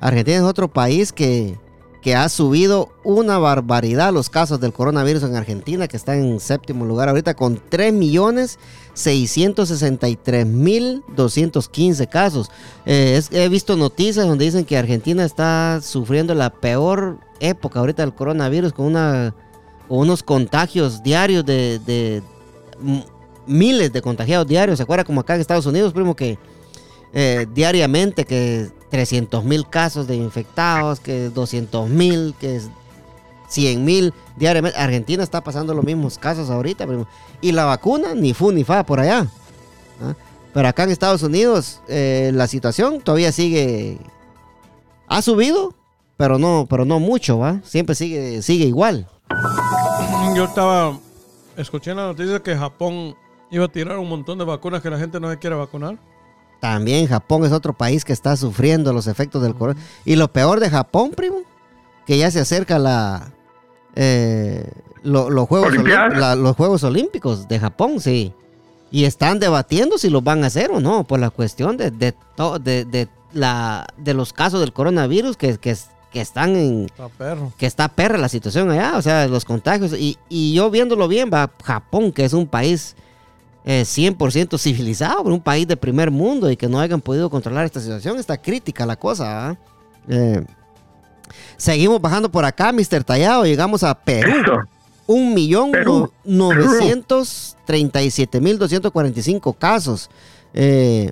[0.00, 1.58] Argentina es otro país que,
[2.02, 6.86] que ha subido una barbaridad los casos del coronavirus en Argentina, que está en séptimo
[6.86, 8.58] lugar ahorita con 3 millones
[8.94, 12.50] 663 mil 215 casos.
[12.86, 18.02] Eh, es- he visto noticias donde dicen que Argentina está sufriendo la peor época ahorita
[18.02, 19.34] del coronavirus con, una,
[19.88, 22.22] con unos contagios diarios de,
[23.46, 24.78] miles de contagiados diarios.
[24.78, 26.38] ¿Se acuerda como acá en Estados Unidos, primo, que
[27.12, 32.60] eh, diariamente que 300 mil casos de infectados, que 200 mil, que
[33.48, 34.78] 100 mil diariamente.
[34.78, 36.86] Argentina está pasando los mismos casos ahorita.
[37.40, 39.26] Y la vacuna, ni fu ni fa por allá.
[40.02, 40.14] ¿ah?
[40.52, 43.98] Pero acá en Estados Unidos eh, la situación todavía sigue...
[45.08, 45.74] Ha subido,
[46.16, 47.60] pero no, pero no mucho, ¿va?
[47.64, 49.08] Siempre sigue, sigue igual.
[50.36, 50.96] Yo estaba,
[51.56, 53.16] escuché en la noticia que Japón
[53.50, 55.98] iba a tirar un montón de vacunas que la gente no se quiere vacunar.
[56.60, 59.88] También Japón es otro país que está sufriendo los efectos del coronavirus.
[60.04, 61.38] Y lo peor de Japón, primo,
[62.06, 63.32] que ya se acerca la,
[63.94, 64.70] eh,
[65.02, 65.72] lo- los, Juegos
[66.18, 68.32] la- los Juegos Olímpicos de Japón, sí.
[68.90, 72.12] Y están debatiendo si los van a hacer o no, por la cuestión de, de,
[72.36, 75.76] to- de, de la, de los casos del coronavirus que, que,
[76.12, 77.52] que están en, Está perro.
[77.56, 79.92] que está perra la situación allá, o sea, los contagios.
[79.92, 82.96] Y, y yo viéndolo bien, va Japón, que es un país
[83.64, 87.64] eh, 100% civilizado, pero un país de primer mundo y que no hayan podido controlar
[87.66, 89.50] esta situación, está crítica la cosa.
[89.50, 89.56] ¿ah?
[90.08, 90.44] Eh,
[91.56, 93.04] seguimos bajando por acá, Mr.
[93.04, 94.32] Tallado, llegamos a Perú.
[95.06, 96.10] Un millón Perú.
[96.24, 100.08] no- 937 mil 245 casos.
[100.54, 101.10] Eh,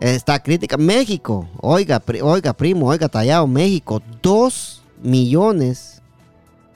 [0.00, 0.76] está crítica.
[0.76, 3.46] México, oiga, pri- oiga, primo, oiga, tallado.
[3.46, 6.02] México, 2 millones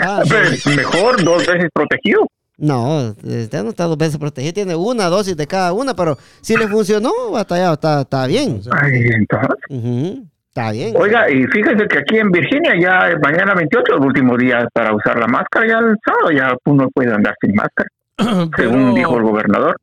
[0.00, 0.30] Ah, sí.
[0.64, 2.26] Pero mejor dos veces protegido.
[2.60, 6.56] No, usted no está dos veces protegido, tiene una dosis de cada una, pero si
[6.56, 8.60] le funcionó, va tallado, está, está bien.
[8.82, 9.48] Ay, entonces.
[9.70, 10.94] Ujú, Está bien.
[10.98, 15.18] Oiga, y fíjese que aquí en Virginia ya mañana 28, el último día para usar
[15.18, 17.88] la máscara, ya el sábado ya uno puede andar sin máscara,
[18.56, 19.76] según Pero- dijo el gobernador.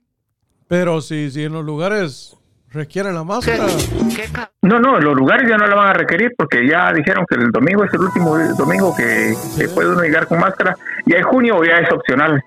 [0.67, 2.35] Pero si, si en los lugares
[2.71, 3.65] requieren la máscara,
[4.63, 7.51] No, no, los lugares ya no la van a requerir porque ya dijeron que el
[7.51, 10.75] domingo es el último domingo que, que puede uno llegar con máscara.
[11.05, 12.41] Y en junio ya es opcional.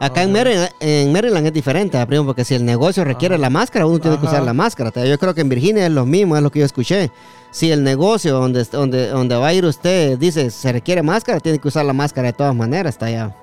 [0.00, 3.84] Acá en Maryland, en Maryland es diferente, primo, porque si el negocio requiere la máscara,
[3.84, 4.36] uno tiene que Ajá.
[4.36, 4.90] usar la máscara.
[5.04, 7.10] Yo creo que en Virginia es lo mismo, es lo que yo escuché.
[7.50, 11.58] Si el negocio donde, donde, donde va a ir usted dice se requiere máscara, tiene
[11.58, 13.34] que usar la máscara de todas maneras, está allá.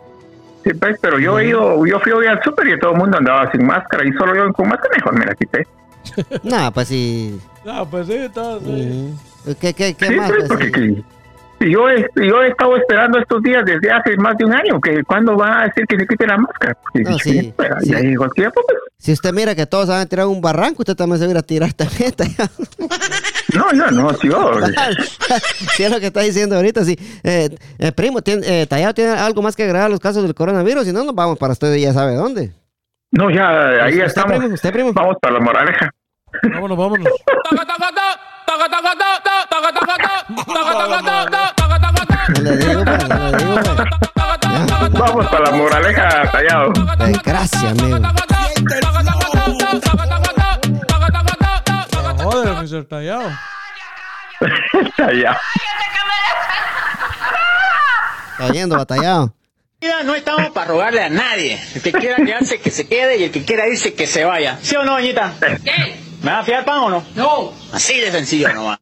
[0.63, 3.17] Sí, pues, pero yo he ido, yo fui hoy al súper y todo el mundo
[3.17, 5.67] andaba sin máscara y solo yo con máscara mejor me la quité.
[6.43, 7.37] No, pues sí.
[7.67, 9.13] ah, pues sí, está, sí.
[9.59, 10.31] ¿Qué, qué, qué Sí, más?
[10.31, 11.03] pues, Pues, porque sí.
[11.59, 15.03] Yo, he, yo he estado esperando estos días desde hace más de un año, que
[15.03, 16.77] cuando va a decir que se quite la máscara.
[16.93, 17.93] No, dije, sí, sí.
[18.35, 18.79] tiempo, pues.
[18.97, 21.29] Si usted mira que todos se van a tirar un barranco, usted también se va
[21.29, 22.13] a ir a tirar también.
[23.53, 24.51] No, yo no, sí, yo.
[25.75, 26.97] si es lo que está diciendo ahorita, sí.
[27.23, 30.35] Eh, eh, primo, ¿tiene, eh, Tallado tiene algo más que agregar a los casos del
[30.35, 32.51] coronavirus, si no, nos vamos para usted ya sabe dónde.
[33.11, 34.37] No, ya, ahí ¿Usted, estamos.
[34.37, 34.53] primo?
[34.53, 34.93] ¿Usted, primo?
[34.93, 35.89] Vamos para la moraleja.
[36.43, 37.07] Vámonos, vámonos.
[44.91, 46.71] Vamos para la moraleja, tallado.
[46.99, 47.99] Eh, Gracias, amigo.
[52.23, 52.85] Joder, Mr.
[52.85, 53.29] Tallado.
[54.97, 55.37] Tallado.
[58.31, 59.33] Está oyendo, batallado.
[59.81, 61.59] Mira, no estamos para rogarle a nadie.
[61.75, 64.57] El que quiera quedarse, que se quede y el que quiera irse, que se vaya.
[64.61, 65.33] ¿Sí o no, doñita?
[65.63, 66.06] ¿Qué?
[66.27, 67.03] ¿Me va a fiar pan o no?
[67.15, 67.53] No.
[67.71, 68.79] Así de sencillo nomás.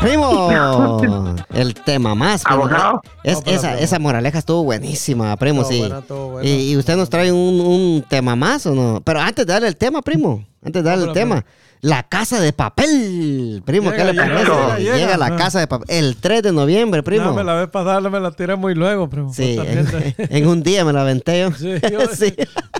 [0.00, 2.44] Primo, el tema más.
[2.44, 2.62] Primo.
[2.62, 3.02] ¿Abogado?
[3.24, 3.82] Es, no, esa, primo.
[3.82, 5.80] esa moraleja estuvo buenísima, primo, todo sí.
[5.80, 6.48] Buena.
[6.48, 9.00] Y, y, usted nos trae un, un, tema más o no?
[9.04, 11.40] Pero antes de darle el tema, primo, antes de darle el tema.
[11.40, 14.50] Primo la casa de papel, primo, ¿qué Llega, le llega, parece?
[14.52, 15.16] llega, Llega, llega.
[15.16, 15.86] la casa de papel.
[15.88, 17.24] El 3 de noviembre, primo.
[17.24, 19.32] No, me la vez pasada me la tiré muy luego, primo.
[19.32, 19.66] Sí, por
[20.30, 21.50] en, un día me la aventé yo.
[21.56, 22.34] Sí, yo, Sí.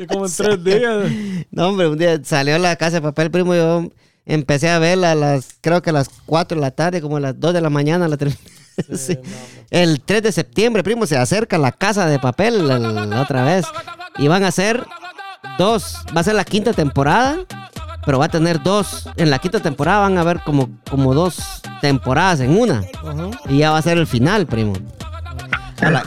[0.06, 1.10] como en tres días.
[1.50, 3.88] No, hombre, un día salió la casa de papel, primo, yo
[4.26, 7.20] empecé a verla a las, creo que a las 4 de la tarde, como a
[7.20, 8.06] las 2 de la mañana.
[8.06, 8.38] La terminé.
[8.94, 9.18] Sí.
[9.70, 13.64] El 3 de septiembre, primo, se acerca la casa de papel la, la otra vez.
[14.18, 14.84] Y van a ser
[15.58, 17.38] dos, va a ser la quinta temporada,
[18.04, 19.08] pero va a tener dos.
[19.16, 22.84] En la quinta temporada van a haber como, como dos temporadas en una.
[23.48, 24.74] Y ya va a ser el final, primo.
[25.80, 26.04] A la,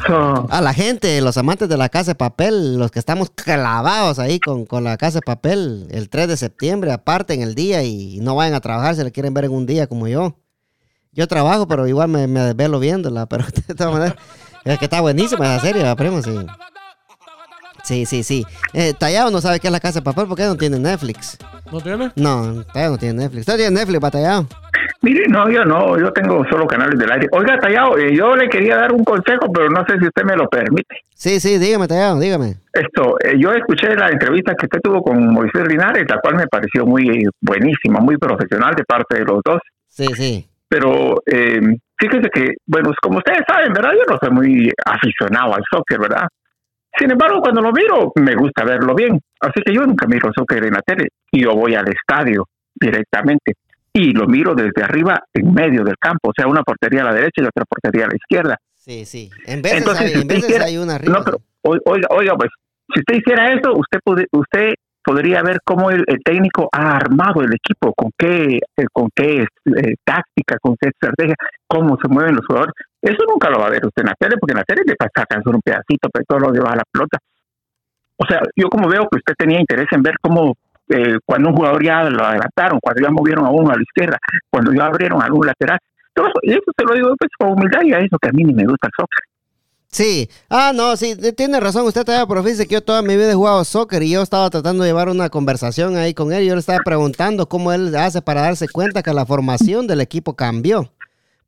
[0.50, 4.40] a la gente, los amantes de la casa de papel, los que estamos clavados ahí
[4.40, 8.36] con, con la casa de papel, el 3 de septiembre, aparten el día y no
[8.36, 10.38] vayan a trabajar si le quieren ver en un día como yo.
[11.12, 14.16] Yo trabajo, pero igual me, me desvelo viéndola, pero de todas maneras,
[14.64, 16.36] es que está buenísima esa serie, ¿verdad, primo, sí.
[17.84, 18.46] Sí, sí, sí.
[18.74, 21.38] Eh, Tallado no sabe qué es la casa de papel porque no tiene Netflix.
[21.70, 22.12] ¿No tiene?
[22.16, 23.42] No, Tallado no tiene Netflix.
[23.42, 24.48] ¿Usted tiene Netflix, Batallado?
[25.02, 27.28] Mire, no, yo no, yo tengo solo canales del aire.
[27.34, 30.38] Oiga, Tallado, eh, yo le quería dar un consejo, pero no sé si usted me
[30.38, 30.96] lo permite.
[31.14, 32.56] Sí, sí, dígame, Tallado, dígame.
[32.72, 36.48] Esto, eh, yo escuché la entrevista que usted tuvo con Moisés Linares, la cual me
[36.48, 39.60] pareció muy eh, buenísima, muy profesional de parte de los dos.
[39.90, 40.48] Sí, sí.
[40.70, 41.60] Pero eh,
[41.98, 43.92] fíjese que, bueno, como ustedes saben, ¿verdad?
[43.92, 46.28] Yo no soy muy aficionado al soccer, ¿verdad?
[46.98, 49.20] Sin embargo, cuando lo miro, me gusta verlo bien.
[49.40, 51.08] Así que yo nunca miro soccer en la tele.
[51.32, 53.54] Y yo voy al estadio directamente.
[53.92, 56.30] Y lo miro desde arriba, en medio del campo.
[56.30, 58.58] O sea, una portería a la derecha y otra portería a la izquierda.
[58.76, 59.30] Sí, sí.
[59.46, 61.18] En veces, Entonces, hay, si en veces hiciera- hay una arriba.
[61.20, 62.50] No, pero, o- oiga, oiga, pues,
[62.94, 64.00] si usted hiciera eso, usted,
[64.32, 69.42] usted podría ver cómo el, técnico ha armado el equipo, con qué, eh, con qué
[69.42, 71.36] eh, táctica, con qué estrategia,
[71.68, 72.74] cómo se mueven los jugadores.
[73.02, 74.96] Eso nunca lo va a ver usted en la tele, porque en la tele le
[75.14, 77.18] sacan solo un pedacito, pero todo lo lleva a la pelota.
[78.18, 80.54] O sea, yo como veo que usted tenía interés en ver cómo
[80.90, 84.18] eh, cuando un jugador ya lo adelantaron, cuando ya movieron a uno a la izquierda,
[84.50, 85.80] cuando ya abrieron a algún lateral,
[86.14, 88.54] todo eso se lo digo pues con humildad y a eso que a mí ni
[88.54, 89.24] me gusta el soccer.
[89.94, 90.28] Sí.
[90.50, 91.86] Ah, no, sí, tiene razón.
[91.86, 94.50] Usted todavía, pero fíjese que yo toda mi vida he jugado soccer y yo estaba
[94.50, 96.44] tratando de llevar una conversación ahí con él.
[96.44, 100.02] y Yo le estaba preguntando cómo él hace para darse cuenta que la formación del
[100.02, 100.92] equipo cambió.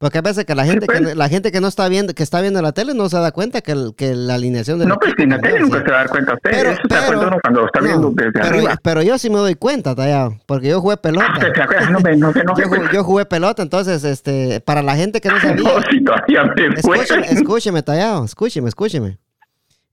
[0.06, 1.16] Porque a veces que la gente que pues.
[1.18, 3.62] la gente que no está viendo que está viendo la tele no se da cuenta
[3.62, 5.98] que, el- que la alineación del No, pues en la tele nunca se va a
[6.02, 6.52] dar cuenta usted.
[6.52, 8.80] Pero- Eso se da cuenta uno cuando lo está No, viendo desde pero, arriba.
[8.84, 11.26] pero yo sí me doy cuenta, Tallado, porque yo jugué pelota.
[11.28, 12.82] Ah, no no Yo, pues.
[12.82, 16.44] ju- yo jugué pelota, entonces, este, para la gente que no sabía, No, si todavía
[16.56, 16.98] me fue.
[17.00, 19.18] Escúcheme, escúcheme, tallado, escúcheme, escúcheme.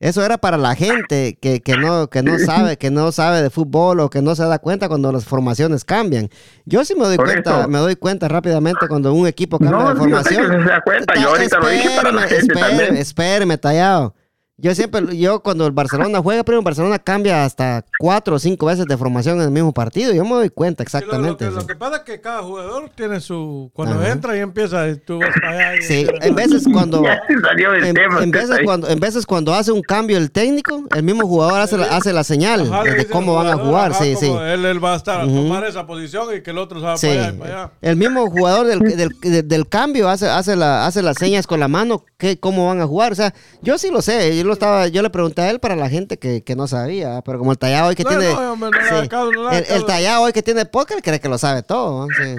[0.03, 3.51] Eso era para la gente que, que no, que no sabe, que no sabe de
[3.51, 6.29] fútbol o que no se da cuenta cuando las formaciones cambian.
[6.65, 7.69] Yo sí me doy Por cuenta, eso.
[7.69, 10.63] me doy cuenta rápidamente cuando un equipo cambia No, de yo sé que formación.
[10.65, 12.97] se da cuenta, yo Ta- ahorita lo dije para la gente espéreme, también.
[12.97, 14.15] espéreme, tallado.
[14.59, 18.85] Yo siempre, yo cuando el Barcelona juega, primero Barcelona cambia hasta cuatro o cinco veces
[18.87, 20.13] de formación en el mismo partido.
[20.13, 21.29] Yo me doy cuenta lo- exactamente.
[21.31, 21.61] Lo, que, sí.
[21.63, 23.71] lo que pasa es que cada jugador tiene su.
[23.75, 24.11] Cuando Ajá.
[24.13, 25.77] entra y empieza, y tú vas para allá.
[25.79, 28.23] y- Sí, en veces cuando Ya se salió del en, tema.
[28.23, 31.79] en veces cuando, en veces cuando hace un cambio el técnico, el mismo jugador hace
[31.79, 33.93] la, hace la señal Ajá, de cómo van a jugar.
[33.93, 34.27] ajá, Sí, sí.
[34.31, 36.97] Él, él va a estar a tomar esa posición y que el otro se va
[36.99, 37.07] Sí.
[37.09, 37.73] para allá y para allá.
[37.81, 41.59] El mismo jugador del, del, del- del cambio hace, hace, la, hace las señas con
[41.59, 43.11] la mano, que, cómo van a jugar.
[43.13, 44.42] O sea, yo sí lo sé.
[44.43, 47.23] Yo, lo estaba, yo le pregunté a él para la gente que, que no sabía.
[47.25, 48.35] Pero como el tallado hoy que No, tiene.
[48.35, 49.09] no, hombre, no sí.
[49.09, 52.09] caso, el, tallado hoy que tiene póker cree que lo sabe todo.
[52.09, 52.13] ¿no?
[52.17, 52.35] Sí.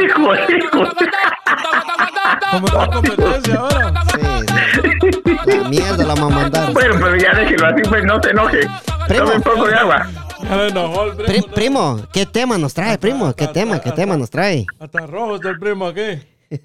[0.00, 0.84] Hijo, hijo.
[2.52, 4.02] Como está en competencia ahora.
[4.14, 4.20] Sí,
[5.44, 5.58] sí.
[5.58, 6.72] La mierda la vamos a mandar.
[6.72, 8.60] Bueno, pero ya déjelo así, pues no se enoje.
[9.08, 9.24] Primo.
[9.24, 10.06] Tome un poco de agua.
[10.44, 11.52] Ya le enojó el Pri- primo.
[11.54, 13.34] primo, ¿qué tema nos trae, primo?
[13.34, 13.80] ¿Qué tema?
[13.80, 14.66] ¿Qué tema nos trae?
[14.78, 16.22] Hasta rojo está el primo aquí.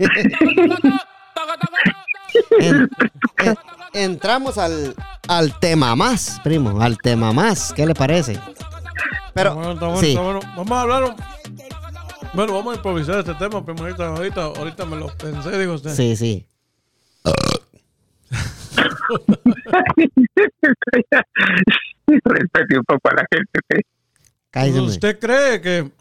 [2.59, 2.89] En-
[3.39, 3.57] en-
[3.95, 4.93] entramos al,
[5.27, 7.73] al tema más, primo, al tema más.
[7.73, 8.39] ¿Qué le parece?
[9.33, 10.09] Pero, Está bueno, está bueno, sí.
[10.09, 10.39] está bueno.
[10.55, 11.15] Vamos a hablar.
[12.33, 13.83] Bueno, vamos a improvisar este tema, primo.
[13.83, 15.91] Ahorita, ahorita, ahorita me lo pensé, dijo usted.
[15.91, 16.45] Sí, sí.
[22.07, 24.81] Respete un poco a la gente.
[24.81, 25.91] ¿Usted cree que,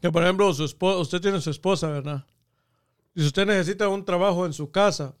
[0.00, 2.24] que por ejemplo, su esposa, usted tiene su esposa, ¿verdad?
[3.14, 5.14] Y si usted necesita un trabajo en su casa,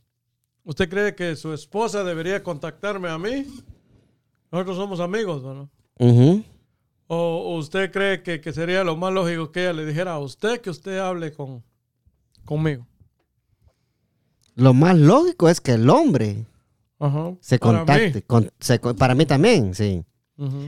[0.64, 3.46] ¿usted cree que su esposa debería contactarme a mí?
[4.50, 5.42] Nosotros somos amigos.
[5.98, 6.42] Ujú.
[7.06, 10.18] ¿O o usted cree que, que sería lo más lógico que ella le dijera a
[10.18, 11.62] usted que usted hable con,
[12.44, 12.86] conmigo?
[14.56, 16.46] Lo más lógico es que el hombre
[17.40, 18.14] se Para contacte.
[18.14, 18.22] mí.
[18.22, 20.04] con- se para mí también, sí.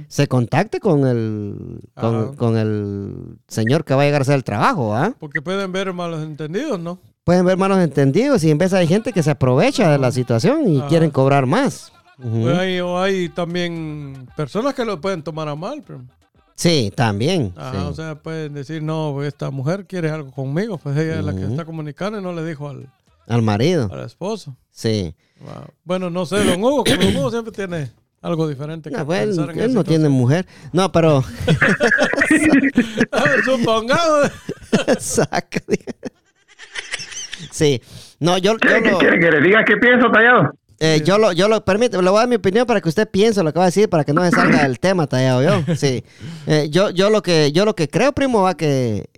[0.08, 1.80] Se contacte con el,
[2.36, 5.14] con el señor que va a llegar a hacer el trabajo, ¿ah?
[5.18, 7.00] Porque pueden ver malos entendidos, ¿no?
[7.26, 10.68] Pueden ver malos entendidos y en vez hay gente que se aprovecha de la situación
[10.68, 10.86] y Ajá.
[10.86, 11.92] quieren cobrar más.
[12.22, 15.82] Pues hay, o hay también personas que lo pueden tomar a mal.
[15.84, 16.02] Pero,
[16.54, 17.52] Sí, también.
[17.56, 17.78] ajá, sí.
[17.88, 20.78] O sea, pueden decir, no, pues, esta mujer quiere algo conmigo.
[20.78, 22.88] Pues ella es la que está comunicando y no le dijo al,
[23.26, 23.90] Al marido.
[23.92, 24.56] al esposo.
[24.70, 25.12] Sí.
[25.40, 25.64] Wow.
[25.82, 27.90] Bueno, no sé, don Hugo, como don Hugo siempre tiene
[28.22, 30.46] algo diferente que No, pues, él, no tiene mujer.
[30.72, 31.24] No, pero.
[33.12, 34.30] Ah, Supongamos.
[35.00, 35.60] Saca.
[37.50, 37.80] Sí.
[38.20, 38.98] No, yo, yo ¿Quiere, que- lo.
[38.98, 40.50] quiere que le diga qué pienso, Tallado?
[40.78, 43.08] Eh, yo lo, yo lo permito, le voy a dar mi opinión para que usted
[43.10, 45.74] piense lo que va a decir, para que no se salga del tema tallado yo.
[45.76, 46.04] Sí.
[46.46, 49.08] Eh, yo, yo lo que, yo lo que creo, primo, va que,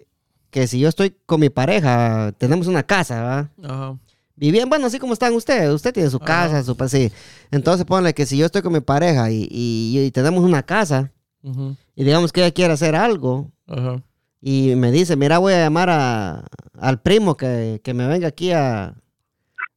[0.51, 3.51] que si yo estoy con mi pareja, tenemos una casa, ¿va?
[3.65, 3.99] Ajá.
[4.37, 7.11] Viviendo, bueno, así como están ustedes, usted tiene su casa, su sí.
[7.51, 11.11] Entonces ponle que si yo estoy con mi pareja y, y- y tenemos una casa,
[11.43, 14.01] y digamos que ella quiere hacer algo, Ajá.
[14.41, 16.45] Y me dice, mira, voy a llamar a,
[16.79, 18.95] al primo que, que me venga aquí a,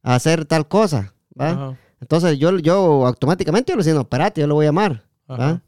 [0.02, 1.50] a hacer tal cosa, ¿va?
[1.50, 1.78] Ajá.
[2.00, 5.04] Entonces yo, yo automáticamente yo le digo, no, espérate, yo lo voy a llamar.
[5.30, 5.62] ¿va?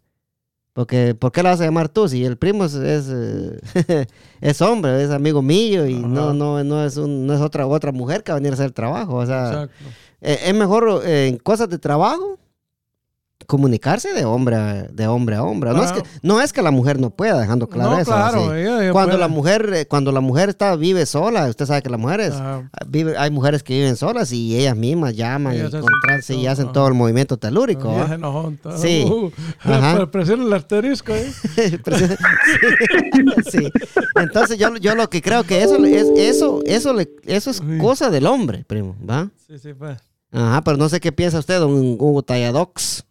[0.73, 2.09] Porque, ¿por qué lo vas a llamar tú?
[2.09, 4.07] Si el primo es, es, eh,
[4.41, 6.07] es hombre, es amigo mío y Ajá.
[6.09, 8.55] no, no, no es, un, no es otra, otra mujer que va a venir a
[8.55, 9.15] hacer el trabajo.
[9.15, 9.85] O sea, Exacto.
[10.21, 12.41] eh, es mejor eh, en cosas de trabajo
[13.47, 15.71] comunicarse de hombre a, de hombre a hombre.
[15.73, 18.11] No, es que, no es que la mujer no pueda, dejando claro no, eso.
[18.11, 18.51] claro.
[18.51, 18.61] así.
[18.61, 19.21] ella- ella Cuando puede.
[19.21, 22.71] la mujer, eh, cuando la mujer está, vive sola, usted sabe que las mujeres Ajá.
[22.89, 26.51] vive, hay mujeres que viven solas y ellas mismas llaman Ellas y, contratan y todo,
[26.51, 27.91] hacen todo el movimiento telúrico.
[27.93, 28.77] Ella ¿va?
[28.77, 29.05] se Sí.
[29.11, 29.31] uh,
[29.61, 30.09] Ajá.
[30.13, 31.13] el asterisco.
[31.85, 32.17] Presi-
[33.51, 33.69] sí.
[34.17, 38.11] Entonces yo, yo lo que creo que eso es eso eso le, eso es cosa
[38.11, 39.31] del hombre, primo, ¿va?
[39.47, 39.99] Sí, sí, pues.
[40.33, 43.05] Ajá, pero no sé qué piensa usted, don Hugo Talladox.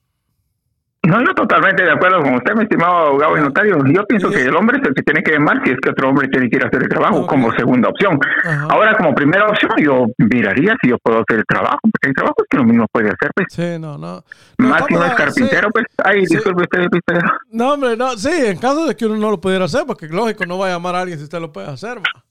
[1.06, 3.78] No, yo totalmente de acuerdo con usted, mi estimado abogado y notario.
[3.88, 6.10] Yo pienso que el hombre es el que tiene que llamar si es que otro
[6.10, 8.18] hombre tiene que ir a hacer el trabajo como segunda opción.
[8.46, 8.68] Ajá.
[8.70, 12.46] Ahora, como primera opción, yo miraría si yo puedo hacer el trabajo, porque hay trabajos
[12.50, 13.48] que uno mismo puede hacer, pues.
[13.52, 14.24] Sí, no, no.
[14.60, 15.72] Más si no es carpintero, sí.
[15.74, 15.86] pues.
[16.06, 16.36] Ay, Sí.
[16.36, 17.20] disculpe usted, usted.
[17.52, 18.12] No, hombre, no.
[18.18, 20.70] Sí, en caso de que uno no lo pudiera hacer, porque lógico, no va a
[20.70, 21.98] llamar a alguien si usted lo puede hacer.
[21.98, 22.24] va.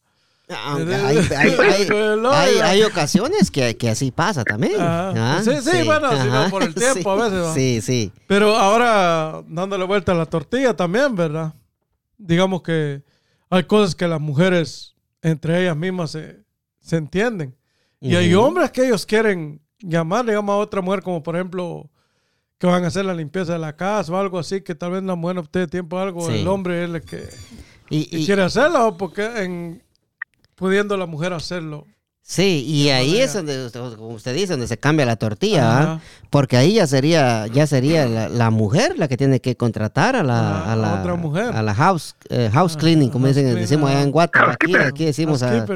[0.52, 1.56] Aunque hay, hay-
[2.32, 4.80] hay- hay- ocasiones que, que así pasa también.
[4.80, 5.12] Ajá.
[5.38, 5.42] ¿ah?
[5.44, 7.54] Sí, sí, bueno, sí, va por el tiempo a veces, va.
[7.54, 8.12] Sí, sí.
[8.26, 11.54] Pero ahora, dándole vuelta a la tortilla también, ¿verdad?
[12.18, 13.02] Digamos que
[13.50, 16.40] hay cosas que las mujeres entre ellas mismas se,
[16.80, 17.56] se entienden.
[18.00, 21.88] Y hay hombres que ellos quieren llamar, digamos, a otra mujer, como por ejemplo,
[22.58, 25.02] que van a hacer la limpieza de la casa o algo así, que tal vez
[25.04, 26.40] la mujer no tiene tiempo algo, Sí.
[26.40, 27.28] el hombre es el que,
[27.90, 29.82] Y, y- quiere hacerlo, porque en,
[30.54, 31.86] pudiendo la mujer hacerlo.
[32.24, 35.82] sí, y ahí es donde, usted- como usted dice, donde se cambia la tortilla.
[35.94, 36.00] ¿ah?
[36.30, 40.22] Porque ahí ya sería, ya sería la, la mujer la que tiene que contratar a
[40.22, 41.54] la, Ah, a la otra mujer.
[41.54, 44.38] a la house, eh, house cleaning, como house dicen, clean, decimos allá en Guate,
[44.86, 45.66] aquí, decimos a.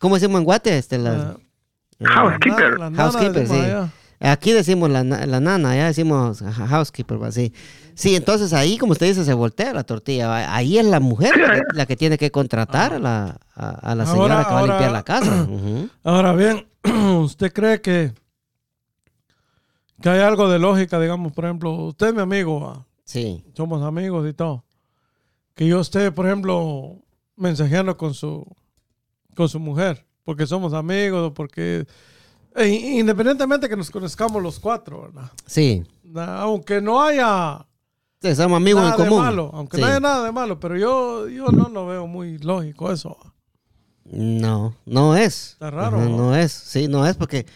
[0.00, 0.78] ¿cómo decimos en Guate?
[0.78, 1.36] Este, la- Ah,
[2.00, 2.78] eh, Housekeeper.
[2.94, 3.54] Housekeeper, sí.
[3.54, 3.90] allá.
[4.18, 7.30] Aquí decimos la, la nana, allá decimos housekeeper, va,
[7.96, 8.14] sí.
[8.14, 10.54] Entonces ahí, como usted dice, se voltea la tortilla.
[10.54, 11.32] Ahí es la mujer
[11.74, 14.66] la que, tiene que contratar a la, a, a la señora Ahora- que va a
[14.66, 15.48] limpiar la casa.
[16.04, 16.66] Ahora bien,
[17.22, 18.12] ¿usted cree que,
[20.00, 23.44] que hay algo de lógica, digamos, por ejemplo, usted es mi amigo, va, Sí.
[23.56, 24.64] somos amigos y todo,
[25.54, 26.96] que yo esté, por ejemplo,
[27.36, 28.44] mensajeando con su,
[29.34, 31.86] con su mujer, porque somos amigos, porque,
[32.54, 35.30] e independientemente que nos conozcamos los cuatro, ¿verdad?
[35.46, 35.84] Sí.
[36.16, 37.64] Aunque no haya
[38.22, 39.18] Sí, somos amigos nada en común.
[39.24, 39.80] de malo, aunque Sí.
[39.82, 43.16] no haya nada de malo, pero yo, yo no lo veo muy lógico eso.
[44.04, 45.52] No, no es.
[45.52, 46.16] Está raro, Ajá, ¿no?
[46.16, 46.52] no es.
[46.52, 47.46] Sí, no es porque.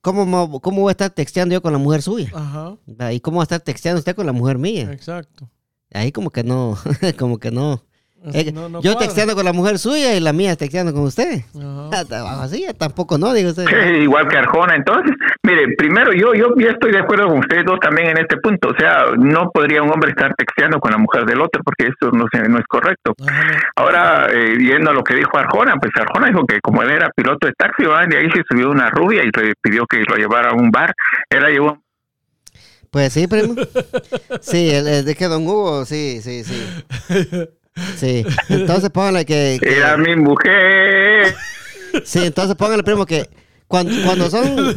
[0.00, 2.30] ¿cómo, mo- ¿Cómo voy a estar texteando yo con la mujer suya?
[2.32, 2.76] Ajá,
[3.12, 4.90] ¿Y cómo va a estar texteando usted con la mujer mía?
[4.92, 5.50] exacto.
[5.92, 6.76] Ahí como que no,
[7.18, 7.82] como que no.
[8.32, 9.06] Eh, No- no yo cuadra.
[9.06, 11.42] texteando con la mujer suya y la mía texteando con usted.
[11.56, 12.42] Ajá.
[12.42, 13.64] Así tampoco no, digo usted.
[13.66, 14.74] Sí, igual que Arjona.
[14.76, 18.36] Entonces, mire, primero yo yo ya estoy de acuerdo con ustedes dos también en este
[18.38, 18.68] punto.
[18.70, 22.10] O sea, no podría un hombre estar texteando con la mujer del otro porque eso
[22.12, 23.14] no, se- no es correcto.
[23.26, 23.58] Ajá.
[23.76, 27.46] Ahora, eh, viendo lo que dijo Arjona, pues Arjona dijo que como él era piloto
[27.46, 28.06] de taxi, ¿va?
[28.06, 30.92] de ahí se subió una rubia y le pidió que lo llevara a un bar.
[31.30, 31.78] Él la llevó
[32.90, 33.54] Pues sí, primo.
[34.40, 36.62] Sí, el, el de que Don Hugo, sí, sí, sí.
[37.96, 39.58] Sí, entonces póngale que...
[39.62, 41.34] que- Era mi mujer.
[42.04, 43.28] sí, entonces póngale, primo, que
[43.66, 44.74] cuando, cuando son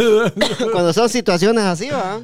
[0.71, 2.21] cuando son situaciones así, ¿va?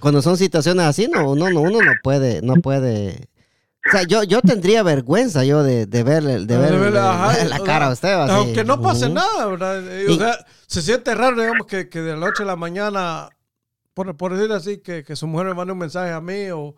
[0.00, 3.28] Cuando son situaciones así, no, uno, no, uno no puede, no puede...
[3.86, 7.56] O sea, yo, yo tendría vergüenza yo de, de verle, de verle verle, ajá, la
[7.56, 8.26] o cara a usted, sea, ¿va?
[8.28, 8.32] Sí.
[8.34, 9.82] Aunque no pase nada, ¿verdad?
[9.88, 10.36] Eh, O Y- sea,
[10.66, 13.30] se siente raro, digamos, que, que de la noche a la mañana,
[13.94, 16.76] por, por decir así, que, que su mujer me mande un mensaje a mí o,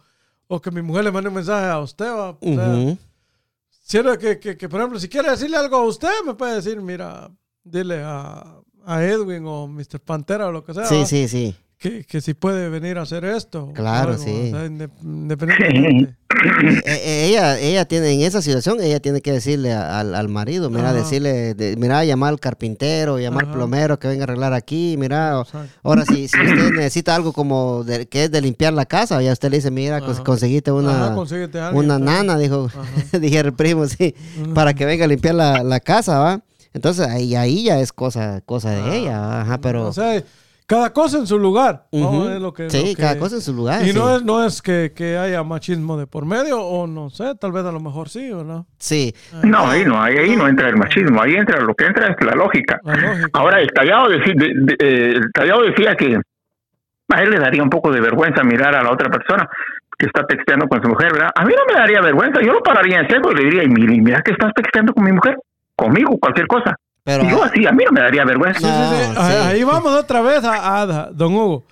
[0.52, 2.30] o que mi mujer le mande un mensaje a usted, ¿va?
[2.30, 2.96] O sea.
[3.70, 6.56] Si era que, que, que, por ejemplo, si quiere decirle algo a usted, me puede
[6.56, 7.30] decir, mira,
[7.62, 10.00] dile a, a Edwin o Mr.
[10.00, 10.86] Pantera o lo que sea.
[10.86, 11.06] Sí, ¿va?
[11.06, 11.56] sí, sí.
[11.80, 13.72] Que, que si puede venir a hacer esto.
[13.74, 14.30] Claro, algo, sí.
[14.30, 16.14] o sea, independientemente.
[16.30, 20.68] Eh, eh, ella, ella tiene, en esa situación, ella tiene que decirle al, al marido,
[20.68, 20.98] mira, Ajá.
[20.98, 25.40] decirle, de- mira, llamar al carpintero, llamar al plomero que venga a arreglar aquí, mira,
[25.40, 25.72] Exacto.
[25.82, 29.32] ahora si, si usted necesita algo como de, que es de limpiar la casa, ya
[29.32, 30.22] usted le dice, mira, Ajá.
[30.22, 32.68] conseguiste una, Ajá, alguien, una nana, dijo,
[33.18, 34.14] dije el primo, sí,
[34.54, 36.42] para que venga a limpiar la, la casa, ¿va?
[36.74, 39.40] Entonces ahí, ahí ya es cosa, cosa de ella, ¿va?
[39.40, 39.88] ajá, pero...
[39.88, 40.22] O sea,
[40.70, 41.86] cada cosa en su lugar.
[41.92, 41.98] ¿no?
[42.10, 42.28] Ujú.
[42.28, 43.84] Es lo que, sí, lo que- cada cosa en su lugar.
[43.84, 47.34] Y no es, no es que, que haya machismo de por medio, o no sé,
[47.40, 48.66] tal vez a lo mejor sí o no.
[48.78, 49.12] Sí,
[49.42, 52.24] No, ahí no, ahí, ahí no entra el machismo, ahí entra lo que entra es
[52.24, 52.78] la lógica.
[52.84, 53.28] La lógica.
[53.32, 56.16] Ahora, el tallado, decí- de- de- eh, el tallado decía que
[57.12, 59.48] a él le daría un poco de vergüenza mirar a la otra persona
[59.98, 61.30] que está texteando con su mujer, ¿verdad?
[61.34, 63.68] A mí no me daría vergüenza, yo lo pararía en seco y le diría, y
[63.68, 65.36] mira, y mira que estás texteando con mi mujer,
[65.74, 66.76] conmigo, cualquier cosa.
[67.02, 67.28] Pero...
[67.28, 68.60] Yo así, a mí no me daría vergüenza.
[68.60, 69.12] Sí, sí, sí.
[69.14, 69.38] No, Ahí- sí.
[69.48, 71.64] Ahí vamos otra vez a, a- don Hugo.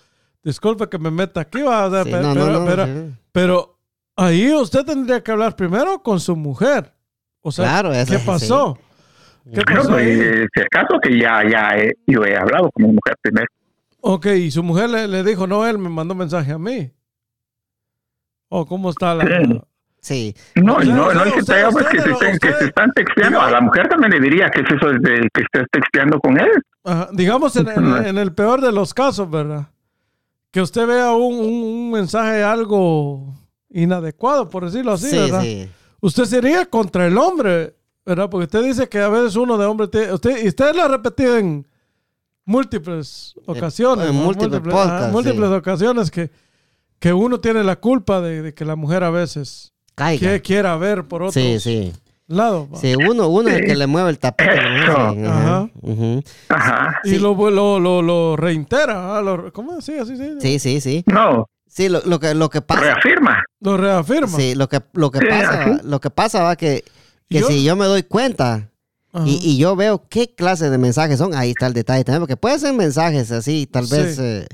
[0.42, 2.86] Disculpe que me meta aquí, va, o sea, Sí, pe- no, no, pero, no, pero-
[2.86, 3.14] sí.
[3.32, 3.78] pero
[4.16, 6.92] ahí usted tendría que hablar primero con su mujer.
[7.40, 8.78] O sea, Claro, eso ¿qué pasó?
[9.52, 12.86] ¿Qué No, pasó pues, eh, si acaso que ya, ya he- yo he hablado con
[12.86, 13.46] mi mujer primero.
[14.00, 16.90] Ok, y su mujer le, le dijo, no, él me mandó mensaje a mí.
[18.48, 19.24] ¿O cómo está la...?
[20.00, 20.34] Sí.
[20.54, 23.40] No, no, no sea, es que te pues, que, se estén, que se están texteando.
[23.40, 26.50] A la mujer también le diría que es eso de que estés texteando con él.
[26.84, 29.68] Ajá, digamos en, en- en el peor de los casos, ¿verdad?
[30.50, 33.34] Que usted vea un, un- un mensaje algo
[33.70, 35.42] inadecuado, por decirlo así, sí, ¿verdad?
[35.42, 35.68] sí.
[36.00, 37.74] Usted sería contra el hombre,
[38.06, 38.30] ¿verdad?
[38.30, 40.12] Porque usted dice que a veces uno de hombre tiene...
[40.12, 41.66] Usted, y usted lo ha repetido en
[42.44, 44.08] múltiples ocasiones.
[44.08, 44.22] en ¿no?
[44.24, 45.54] múltiples ajá, podcasts, múltiples sí.
[45.54, 46.30] ocasiones que,
[46.98, 50.30] que uno tiene la culpa de, de que la mujer a veces Caiga.
[50.32, 51.92] que, quiera ver por otro Sí, sí.
[52.26, 52.68] lado.
[52.80, 54.54] Sí, uno, uno es el que le mueve el tapete.
[57.04, 57.18] Y Sí.
[57.18, 59.16] lo, lo, lo, lo reitera.
[59.18, 59.20] ¿ah?
[59.22, 59.80] Lo- ¿Cómo?
[59.80, 60.34] Sí, así, sí.
[60.40, 61.04] Sí, sí, sí.
[61.06, 62.80] No, Sí, lo, lo que, lo que pasa.
[62.80, 63.44] reafirma.
[63.60, 64.36] Lo reafirma.
[64.38, 65.80] Sí, lo que, lo que Sí, pasa, así.
[65.84, 66.82] lo que pasa va que,
[67.28, 68.70] que Yo- si yo me doy cuenta
[69.24, 72.36] y, y yo veo qué clase de mensajes son, ahí está el detalle también, porque
[72.36, 73.96] pueden ser mensajes así, tal Sí.
[73.96, 74.46] vez eh,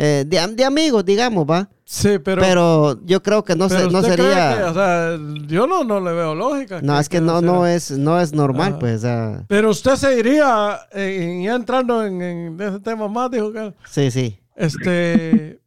[0.00, 1.68] eh, de, de amigos, digamos, va.
[1.84, 2.40] sí, pero...
[2.40, 4.56] Pero, yo creo que no, se, no sería.
[4.56, 5.18] que, o sea,
[5.48, 6.80] yo no, no le veo lógica.
[6.82, 8.78] no, es que no, no es, no es normal, Ajá.
[8.78, 8.98] pues.
[8.98, 13.74] o sea, Pero usted se iría, ya entrando en, en ese tema más, dijo que,
[13.90, 14.38] sí, sí.
[14.54, 15.58] este,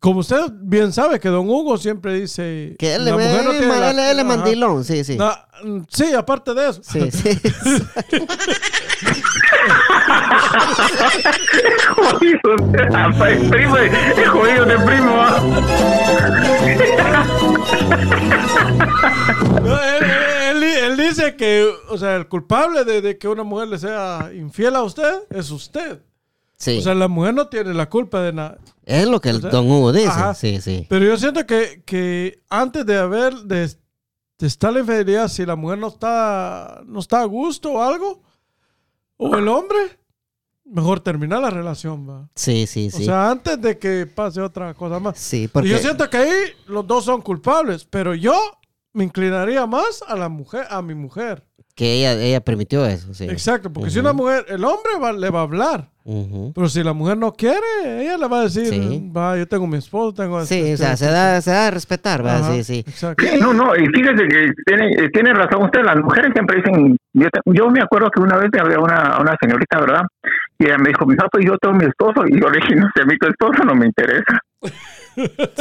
[0.00, 3.52] como usted bien sabe que don Hugo siempre dice, Que él, la él- mujer no
[3.52, 5.16] él- tiene la- él- es mandilón, sí, sí.
[5.62, 6.80] Mm, sí, aparte de eso.
[6.82, 7.28] Sí, sí.
[11.94, 12.56] Jodido.
[13.50, 15.16] Primo, es jodido de primo.
[19.62, 23.68] No, él, él- él dice que, o sea, el culpable de, de que una mujer
[23.68, 26.00] le sea infiel a usted es usted.
[26.56, 26.78] sí.
[26.78, 28.58] O sea, la mujer no tiene la culpa de nada.
[28.84, 30.08] es lo que el o sea, don Hugo dice.
[30.08, 30.34] ajá.
[30.34, 30.86] Sí, sí.
[30.88, 33.68] Pero yo siento que, que antes de haber, de,
[34.38, 38.22] de estar la infidelidad, si la mujer no está, no está a gusto o algo,
[39.22, 39.78] o el hombre,
[40.64, 42.28] mejor terminar la relación, va.
[42.34, 43.04] Sí, sí, O sí.
[43.04, 45.18] sea, antes de que pase otra cosa más.
[45.18, 45.68] sí, Y porque.
[45.68, 46.30] yo siento que ahí
[46.66, 48.34] los dos son culpables, pero yo
[48.92, 51.44] me inclinaría más a la mujer, a mi mujer.
[51.74, 53.24] Que ella, ella permitió eso, sí.
[53.24, 55.90] Exacto, porque si una mujer, el hombre va- le va a hablar,
[56.54, 57.56] Pero si la mujer no quiere,
[58.02, 59.10] ella le va a decir, Sí.
[59.16, 61.66] va, yo tengo mi esposo, tengo Sí, este, o sea, este, se da, se da
[61.68, 62.40] a respetar, ¿verdad?
[62.42, 62.78] Ajá, Sí, sí.
[62.86, 63.24] Exacto.
[63.24, 66.96] Sí, No, no, y fíjese que tiene, eh, tiene razón usted, las mujeres siempre dicen,
[67.12, 69.78] yo, te- yo me acuerdo que una vez me hablé a una, a una señorita,
[69.80, 70.02] ¿verdad?
[70.58, 72.88] Y ella me dijo, no, pues yo tengo mi esposo, y yo le dije, no
[72.94, 74.40] sé, a mí tu esposo no me interesa.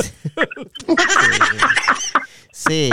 [2.51, 2.89] Sí.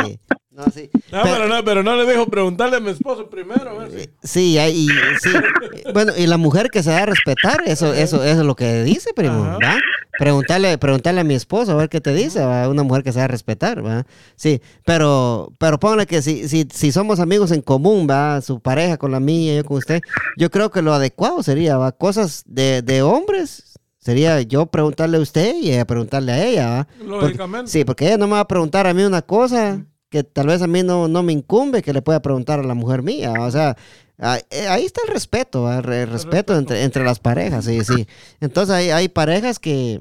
[0.57, 0.89] No, sí.
[1.13, 3.69] No, Pero- pero, no, pero no le dijo preguntarle a mi esposo primero.
[3.71, 5.29] a ver si- Sí, y, sí.
[5.93, 8.83] Bueno, y la mujer que se da a respetar, eso, eso, eso es lo que
[8.83, 9.59] dice, primo, Ajá.
[9.63, 9.77] ¿va?
[10.19, 12.69] Preguntarle, preguntarle a mi esposo a ver qué te dice, ¿va?
[12.71, 14.07] Una mujer que se da a respetar, ¿va?
[14.35, 18.41] Sí, pero, pero póngale que si, si, si somos amigos en común, ¿va?
[18.41, 20.01] Su pareja con la mía, yo con usted,
[20.39, 21.93] yo creo que lo adecuado sería, ¿va?
[21.93, 26.89] Cosas de, de hombres, sería yo preguntarle a usted y ella preguntarle a ella, ¿va?
[26.99, 27.71] Porque- Lógicamente.
[27.71, 30.63] sí, porque ella no me va a preguntar a mí una cosa que tal vez
[30.63, 33.33] a mí no, no me incumbe que le pueda preguntar a la mujer mía.
[33.41, 33.77] O sea,
[34.19, 36.57] ahí, eh, ahí está el respeto, el respeto, respeto.
[36.59, 38.07] Entre, entre las parejas, sí, sí.
[38.41, 40.01] Entonces hay, hay parejas que,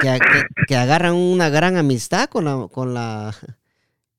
[0.00, 3.34] que, que- que agarran una gran amistad con la, con la,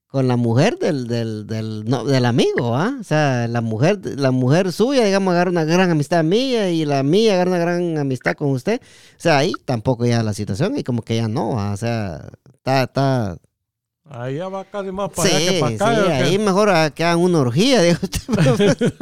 [0.08, 2.96] con la mujer del, del, del, no, del amigo, ¿ah?
[3.00, 7.02] O sea, la mujer, la mujer suya, digamos, agarra una gran amistad mía y la
[7.04, 8.80] mía agarra una gran amistad con usted.
[8.82, 11.72] O sea, ahí tampoco ya la situación y como que ya no, ¿ah?
[11.74, 13.38] o sea, está, está,
[14.10, 15.92] Ahí ya va casi más para Sí, allá que para sí, acá.
[16.02, 16.12] ¿o qué?
[16.14, 18.20] ahí mejor a- que hagan una orgía, dijo usted.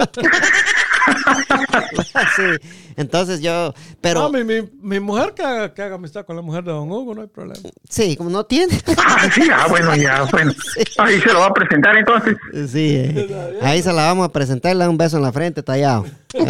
[2.36, 6.36] sí, entonces yo, pero No, mi, mi, mi mujer que haga, que haga amistad con
[6.36, 7.60] la mujer de Don Hugo, no hay problema.
[7.90, 8.80] sí, como no tiene.
[8.98, 10.54] Ah, sí, ah, bueno, ya, bueno.
[11.00, 12.38] Ahí se lo va a presentar entonces.
[12.72, 13.58] Sí, eh.
[13.62, 16.06] ahí se la vamos a presentar, le da un beso en la frente, tallado.
[16.34, 16.46] Eh.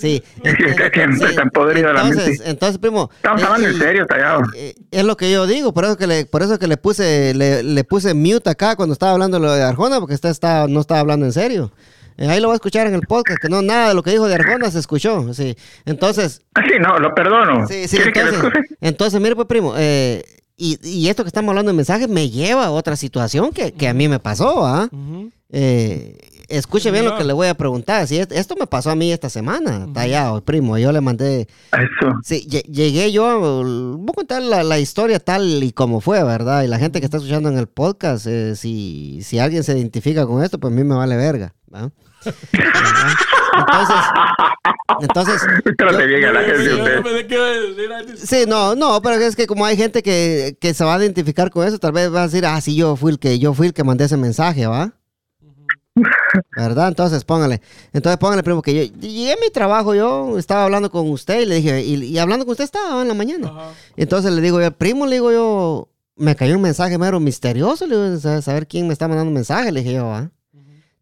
[0.00, 2.50] Sí, está siempre tan podrido la entonces, mente.
[2.50, 3.10] entonces, primo.
[3.16, 4.42] Estamos eh, hablando en serio, tallado.
[4.56, 7.34] eh, es lo que yo digo, por eso que le, por eso que le puse,
[7.34, 10.80] le, le puse mute acá cuando estaba hablando lo de Arjona, porque usted está, no
[10.80, 11.72] estaba hablando en serio.
[12.16, 14.10] Eh, ahí lo va a escuchar en el podcast, que no, nada de lo que
[14.10, 15.32] dijo de Arjona se escuchó.
[15.34, 15.56] Sí.
[15.86, 17.66] Entonces, Ah, sí, no, lo perdono.
[17.66, 20.22] Sí, sí, ¿Quiere que lo entonces, entonces, mire pues primo, eh,
[20.56, 23.88] y, y esto que estamos hablando de mensajes me lleva a otra situación que, que
[23.88, 24.88] a mí me pasó, ¿ah?
[24.92, 25.30] Ujú.
[25.52, 26.18] Eh,
[26.50, 28.06] escuche bien lo que le voy a preguntar.
[28.06, 30.76] Si es- esto me pasó a mí esta semana, tallado, primo.
[30.78, 31.48] Yo le mandé.
[31.72, 32.12] Eso.
[32.24, 33.40] Sí, lle- llegué yo.
[33.98, 36.62] Voy a contar la, la historia tal y como fue, ¿verdad?
[36.64, 40.26] Y la gente que está escuchando en el podcast, eh, si, si alguien se identifica
[40.26, 41.54] con esto, pues a mí me vale verga.
[41.74, 41.90] ¿va?
[43.60, 43.96] Entonces,
[45.00, 45.42] entonces
[45.76, 50.02] Trate yo- bien a la gente Sí, no, no, pero es que como hay gente
[50.02, 52.74] que, que se va a identificar con eso, tal vez va a decir, ah, sí,
[52.76, 54.92] yo fui el que, yo fui el que mandé ese mensaje, ¿va?
[56.56, 56.88] ¿Verdad?
[56.88, 57.60] Entonces póngale.
[57.92, 61.46] Entonces póngale, primo, que yo llegué a mi trabajo, yo estaba hablando con usted y
[61.46, 63.48] le dije, y, y hablando con usted estaba en la mañana.
[63.48, 63.72] Ajá.
[63.96, 67.96] Entonces le digo yo, primo, le digo yo, me cayó un mensaje mero misterioso, le
[67.96, 70.30] digo, sa- saber quién me está mandando un mensaje, le dije yo, ¿ah?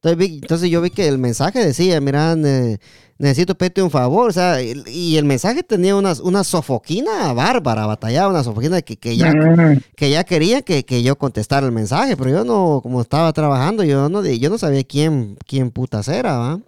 [0.00, 2.78] Entonces, vi- entonces yo vi que el mensaje decía, mira, ne-
[3.18, 8.30] necesito pedirte un favor, o sea, y, el mensaje tenía una, una sofoquina bárbara, batallaba,
[8.30, 12.16] una sofoquina que, que ya, Mm, que ya quería que, que yo contestara el mensaje,
[12.16, 16.36] pero yo no, como estaba trabajando, yo no, yo no sabía quién, quién putas era,
[16.38, 16.60] ¿va?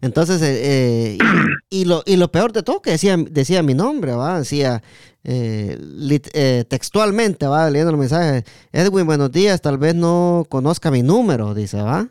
[0.00, 1.18] Entonces, eh, eh,
[1.70, 4.38] y, y lo, y lo peor de todo que decía, decía mi nombre, ¿va?
[4.40, 4.82] Decía
[5.24, 7.70] eh, lit- textualmente, ¿va?
[7.70, 12.08] Leyendo el mensaje, Edwin, buenos días, tal vez no conozca mi número, dice, ¿va?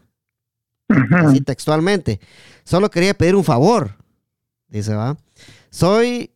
[1.27, 2.19] Así textualmente.
[2.63, 3.97] Solo quería pedir un favor,
[4.67, 5.17] dice, ¿va?
[5.69, 6.31] Soy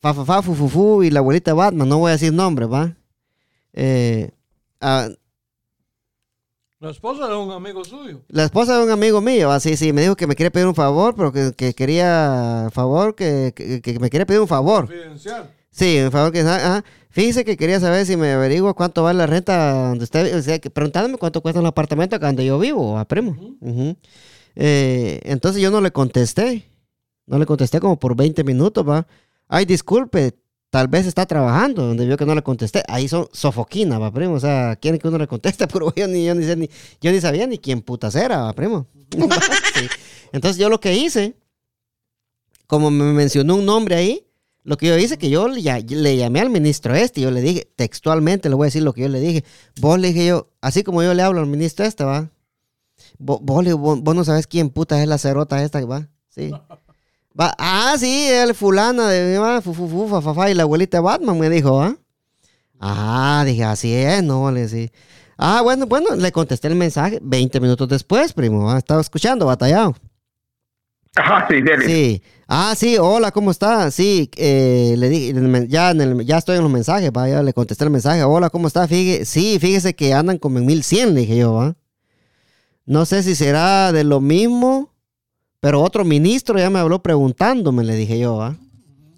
[0.00, 2.66] fa, fa, fa, fu, fu, fu, y la abuelita Batman, no voy a decir nombre,
[2.66, 2.96] ¿va?
[3.72, 4.30] Eh,
[4.80, 5.08] ah,
[6.80, 8.22] La esposa de un amigo suyo.
[8.28, 10.74] La esposa de un amigo mío, así, sí, me dijo que me quiere pedir un
[10.74, 14.86] favor, pero que, que quería, favor, que, que, que me quiere pedir un favor.
[14.86, 15.50] Confidencial.
[15.70, 16.82] Sí, un favor que, ajá.
[17.10, 20.58] Fíjese que quería saber si me averiguo cuánto vale la renta donde usted, o sea,
[20.60, 23.32] que preguntándome cuánto cuesta un apartamento acá donde yo vivo, a primo.
[23.60, 23.96] Ujú.
[24.56, 26.64] Eh, entonces yo no le contesté,
[27.26, 29.06] no le contesté como por 20 minutos, va.
[29.48, 30.34] Ay, disculpe,
[30.70, 32.82] tal vez está trabajando, donde vio que no le contesté.
[32.88, 34.34] Ahí son sofoquina, va, primo.
[34.34, 36.70] O sea, quieren que uno le conteste, pero yo ni, yo ni, sé ni-
[37.00, 38.86] yo ni sabía ni quién putas era, va, primo.
[39.74, 39.86] Sí.
[40.32, 41.34] Entonces yo lo que hice,
[42.66, 44.26] como me mencionó un nombre ahí,
[44.62, 47.68] lo que yo hice que yo le, le llamé al ministro este, yo le dije,
[47.76, 49.44] textualmente le voy a decir lo que yo le dije.
[49.80, 52.30] Vos le dije yo, así como yo le hablo al ministro este, va.
[53.22, 56.08] Vos, vos, no sabes quién puta es la cerota esta, va.
[56.30, 56.50] Sí.
[57.38, 60.62] Va, ah, sí, el fulana de va, fu, fu, fu, fa, fa, fa, y la
[60.64, 61.96] abuelita de Batman me dijo, ¿ah?
[62.80, 64.90] Ah, dije, así es, no, le sí.
[65.36, 68.70] Ah, bueno, bueno, le contesté el mensaje 20 minutos después, primo.
[68.70, 68.78] ¿ah?
[68.78, 69.94] Estaba escuchando, batallado.
[71.16, 71.86] Ajá, sí, dele.
[71.86, 72.22] Sí.
[72.46, 73.90] Ah, sí, hola, ¿cómo está?
[73.90, 75.34] Sí, eh, le dije,
[75.68, 78.22] ya, en el- ya estoy en los mensajes, va, ya le contesté el mensaje.
[78.24, 78.88] Hola, ¿cómo está?
[78.88, 81.76] Fíjese, sí, fíjese que andan como en 1100, le dije yo, ¿va?
[82.86, 84.90] No sé si será de lo mismo,
[85.60, 88.56] pero otro ministro ya me habló preguntándome, le dije yo, ¿va?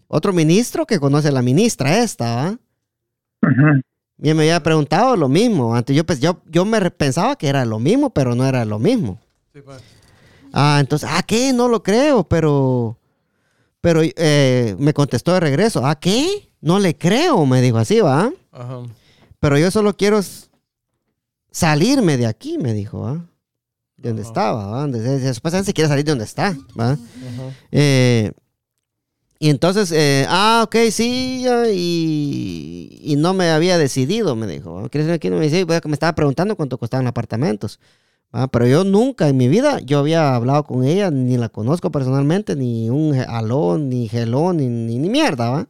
[0.09, 2.59] Otro ministro que conoce a la ministra esta, ¿va?
[3.43, 3.81] Ujú.
[4.19, 5.75] Y me había preguntado lo mismo.
[5.75, 8.79] Antes yo, pues, yo, yo me pensaba que era lo mismo, pero no era lo
[8.79, 9.19] mismo.
[9.53, 9.83] Sí, pues.
[10.53, 11.53] Ah, entonces, ¿ah, qué?
[11.53, 12.99] No lo creo, pero.
[13.81, 15.85] Pero eh, me contestó de regreso.
[15.85, 16.51] ¿Ah, qué?
[16.61, 18.33] No le creo, me dijo así, ¿va?
[18.53, 18.83] Ajá.
[19.41, 20.21] Pero yo solo quiero
[21.51, 23.27] salirme de aquí, me dijo, ¿va?
[24.03, 24.29] De donde Ajá.
[24.31, 24.81] estaba, ¿va?
[24.83, 26.99] Donde, supuestamente quiere salir de donde está, ¿va?
[27.71, 28.33] Eh,
[29.39, 34.89] y entonces, eh, ah, ok, sí, y, y no me había decidido, me dijo.
[34.91, 35.31] ¿Quieres venir aquí?
[35.31, 37.81] No me dice, me estaba preguntando cuánto costaban apartamentos.
[38.35, 38.47] ¿va?
[38.49, 42.55] Pero yo nunca en mi vida, yo había hablado con ella, ni la conozco personalmente,
[42.55, 45.67] ni un aló, ni gelón, ni, ni, ni mierda, ¿va?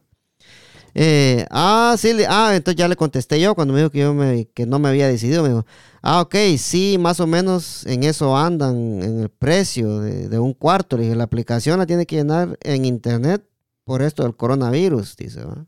[0.95, 4.13] Eh, ah, sí, le- ah, entonces ya le contesté yo cuando me dijo que, yo
[4.13, 5.41] me, que no me había decidido.
[5.41, 5.65] Me dijo,
[6.03, 10.53] ah, ok, sí, más o menos en eso andan, en el precio de, de un
[10.53, 10.97] cuarto.
[10.97, 13.43] Le dije, la aplicación la tiene que llenar en internet
[13.83, 15.65] por esto del coronavirus, dice, ¿va?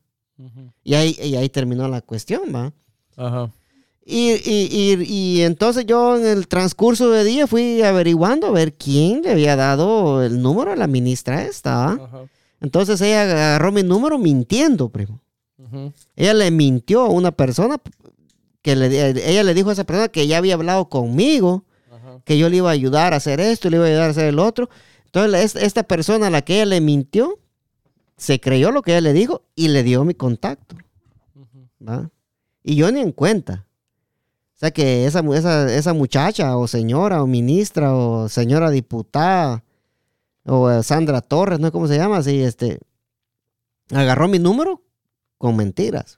[0.84, 2.72] Y ahí, y ahí terminó la cuestión, ¿va?
[3.16, 3.52] Ajá.
[4.06, 8.74] Y, y, y, y entonces yo en el transcurso de día fui averiguando a ver
[8.74, 11.92] quién le había dado el número a la ministra esta, ¿va?
[11.94, 12.20] Ajá.
[12.62, 15.22] Entonces ella agarró mi número mintiendo, primo.
[16.16, 17.78] Ella le mintió a una persona
[18.66, 22.20] que le, ella le dijo a esa persona que ya había hablado conmigo, Ajá.
[22.26, 24.26] que yo le iba a ayudar a hacer esto, le iba a ayudar a hacer
[24.26, 24.72] el otro.
[25.05, 27.38] Entonces, esta persona a la que ella le mintió,
[28.18, 30.78] se creyó lo que ella le dijo y le dio mi contacto.
[31.80, 32.09] ¿va?
[32.63, 33.68] Y yo ni en cuenta.
[34.55, 39.63] O sea que esa, esa, esa muchacha o señora o ministra o señora diputada
[40.43, 42.80] o eh, Sandra Torres, no sé cómo se llama, así, este,
[43.91, 44.82] agarró mi número
[45.38, 46.18] con mentiras.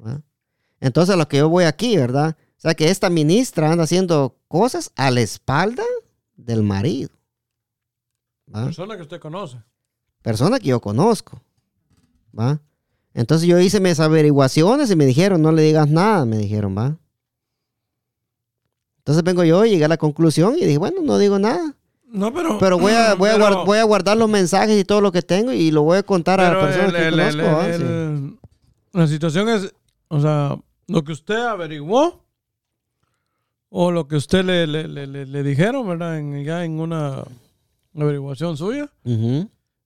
[0.00, 0.22] ¿va?
[0.80, 2.36] Entonces a lo que yo voy aquí, ¿verdad?
[2.56, 5.82] O sea que esta ministra anda haciendo cosas a la espalda
[6.36, 7.10] del marido.
[8.54, 8.64] ¿va?
[8.64, 9.58] Persona que usted conoce.
[10.22, 11.40] persona que yo conozco.
[12.38, 12.60] ¿Va?
[13.14, 16.96] Entonces yo hice mis averiguaciones y me dijeron, no le digas nada, me dijeron, ¿va?
[18.98, 21.74] Entonces vengo yo y llegué a la conclusión y dije, bueno, no digo nada.
[22.06, 22.58] No, pero.
[22.58, 25.70] Pero voy a, voy a, voy guardar los mensajes y todo lo que tengo y
[25.70, 27.40] lo voy a contar a pero personas que el- conozco.
[27.40, 27.64] el- ¿va?
[27.64, 27.82] Sí.
[27.82, 28.38] el-
[28.92, 29.72] La situación es,
[30.08, 30.56] o sea,
[30.88, 32.24] lo que usted averiguó
[33.70, 36.18] o lo que usted le, le, le- le- le dijeron, ¿verdad?
[36.18, 37.22] En, ya en una
[37.94, 38.90] averiguación suya,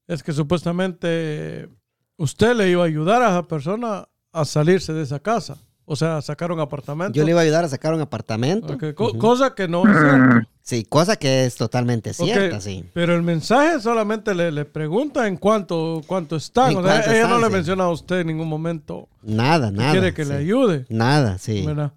[0.07, 1.69] es que supuestamente
[2.17, 5.57] usted le iba a ayudar a esa persona a salirse de esa casa.
[5.85, 7.13] O sea, a sacar un apartamento.
[7.15, 8.69] Yo le iba a ayudar a sacar un apartamento.
[8.95, 9.19] Co-.
[9.19, 10.49] Cosa que no es cierto.
[10.63, 12.85] Sí, cosa que es totalmente cierta, sí.
[12.95, 16.77] Pero el mensaje solamente le, le pregunta en cuánto, cuánto están.
[16.77, 17.53] O sea, ella están, no le sí.
[17.53, 19.93] menciona a usted en ningún momento Nada, que nada.
[19.93, 20.31] quiere que sí.
[20.31, 20.87] le ayude.
[20.89, 21.67] Nada, sí.
[21.67, 21.93] ¿verdad?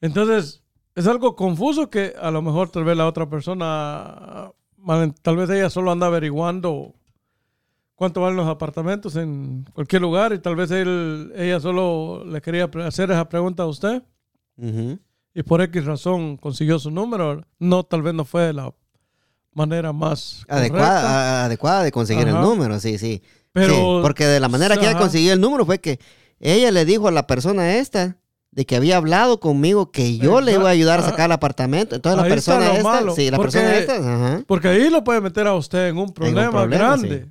[0.00, 0.62] Entonces,
[0.94, 4.52] es algo confuso que a lo mejor tal vez la otra persona,
[5.22, 6.94] tal vez ella solo anda averiguando
[7.94, 12.70] cuánto valen los apartamentos en cualquier lugar y tal vez él, ella solo le quería
[12.86, 14.02] hacer esa pregunta a usted
[14.56, 14.98] Ujú.
[15.34, 17.42] Y por X razón consiguió su número.
[17.58, 18.72] No, tal vez no fue de la
[19.54, 22.38] manera más Adecuada, adecuada de conseguir Ajá.
[22.38, 23.22] el número, sí, sí.
[23.52, 25.98] pero Sí, porque de la manera que ella consiguió el número fue que
[26.40, 28.16] ella le dijo a la persona esta
[28.50, 31.94] de que había hablado conmigo que yo le iba a ayudar a sacar el apartamento.
[31.96, 35.04] Entonces Ahí la persona esta, malo, sí, la porque- persona esta, ajá, porque ahí lo
[35.04, 36.68] puede meter a usted en un en un problema, sí.
[36.70, 37.28] grande.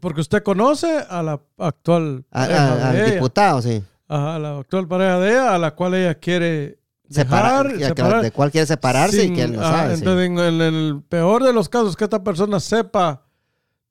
[0.00, 3.04] Porque usted conoce a la actual A- al ella.
[3.14, 3.82] diputado, sí.
[4.08, 6.77] Ajá, a la actual pareja de ella, a la cual ella quiere
[7.10, 9.94] Separar, separar, de cuál quiere separarse sin- y que él no sabe.
[9.94, 10.00] sí.
[10.00, 13.22] Entonces, en el, en el peor de los casos, que esta persona sepa,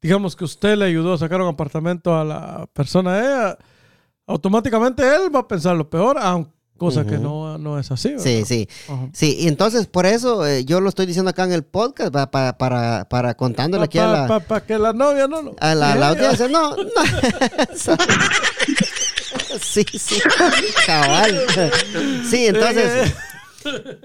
[0.02, 3.58] digamos que usted le ayudó a sacar un apartamento a la persona ella,
[4.28, 8.10] automáticamente él va a pensar lo peor, aunque cosa que no, no es así.
[8.10, 8.24] ¿verdad?
[8.24, 8.70] Sí, sí.
[9.12, 12.30] Sí, y entonces por eso eh, yo lo estoy diciendo acá en el podcast pa-
[12.30, 15.56] pa- para, para contándole aquí a la, Para que la novia no lo...
[15.60, 16.48] a la, la Sí, audiencia.
[16.50, 16.84] No, no.
[19.62, 20.22] sí, sí,
[20.86, 21.46] cabal.
[22.30, 23.14] Sí, entonces,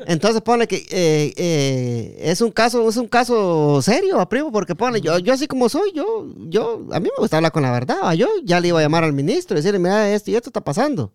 [0.07, 5.01] entonces pone que eh, eh, es un caso, es un caso serio, primo, porque pone,
[5.01, 8.13] yo, yo así como soy, yo, yo, a mí me gusta hablar con la verdad,
[8.15, 10.63] yo ya le iba a llamar al ministro y decirle, mira, esto y esto está
[10.63, 11.13] pasando.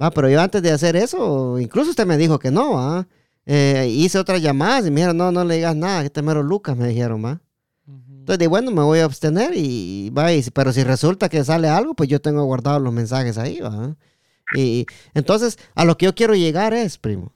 [0.00, 3.06] Va, pero yo antes de hacer eso, incluso usted me dijo que no, ¿va?
[3.46, 6.42] Eh, hice otras llamadas y me dijeron, no, no le digas nada, que este mero
[6.42, 7.40] Lucas, me dijeron, ¿va?
[8.20, 11.68] Entonces, de bueno, me voy a abstener y va, y pero si resulta que sale
[11.68, 13.96] algo, pues yo tengo guardados los mensajes ahí, ¿va?
[14.54, 17.32] Y entonces, a lo que yo quiero llegar es, primo,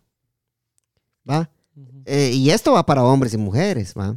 [1.28, 1.50] ¿va?
[2.04, 4.16] Eh, y esto va para hombres y mujeres, ¿va?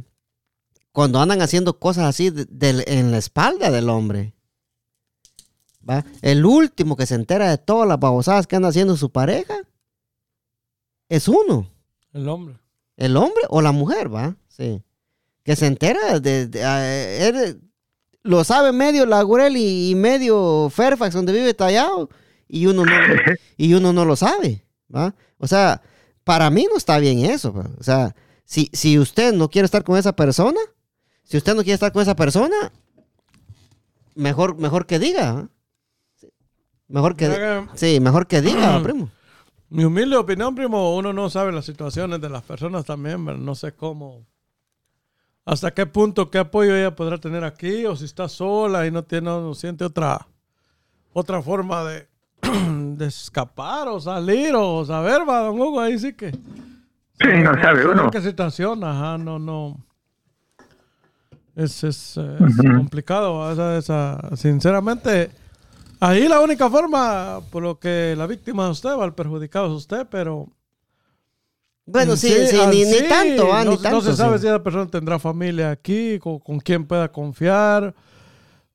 [0.92, 4.34] Cuando andan haciendo cosas así de- en la espalda del hombre,
[5.88, 6.04] ¿va?
[6.22, 9.56] El último que se entera de todas las babosadas que anda haciendo su pareja
[11.08, 11.70] es uno
[12.12, 12.56] El hombre.
[12.96, 14.36] el hombre o la mujer, ¿va?
[14.48, 14.82] Sí.
[15.48, 16.46] Que se entera de...
[16.46, 17.58] de- a- él
[18.22, 22.10] lo sabe medio Laurel y, y medio Fairfax, donde vive tallado,
[22.46, 22.92] y uno no,
[23.56, 25.14] y uno no lo sabe, ¿va?
[25.38, 25.80] O sea,
[26.24, 27.70] para mí no está bien eso, ¿va?
[27.78, 30.60] O sea, si, si usted no quiere estar con esa persona,
[31.24, 32.54] si usted no quiere estar con esa persona,
[34.14, 35.48] mejor, mejor que diga, ¿va?
[36.20, 36.28] Sí.
[36.88, 37.24] Mejor que...
[37.24, 39.10] Haga- Sí, mejor que diga, primo.
[39.70, 43.54] Mi humilde opinión, primo, uno no sabe las situaciones de las personas también, pero no
[43.54, 44.26] sé cómo.
[45.48, 49.02] Hasta qué punto, qué apoyo ella podrá tener aquí, o si está sola y no
[49.02, 50.28] tiene, no siente otra,
[51.14, 52.06] otra forma de,
[52.98, 56.32] de escapar o salir o saber, va, don Hugo, ahí sí que.
[56.32, 58.10] Sí, no sabe uno.
[58.10, 59.82] qué situación, ajá, no, no.
[61.56, 65.30] Es, es, es complicado, esa, esa, sinceramente.
[65.98, 69.72] Ahí la única forma por lo que la víctima es usted, va, el perjudicado es
[69.72, 70.46] usted, pero...
[71.90, 73.64] Bueno, sí, sí, ah, ni, tanto, ¿va?
[73.64, 74.02] no, ni no tanto.
[74.02, 77.94] se sabe si esa persona tendrá familia aquí, con, con quién pueda confiar,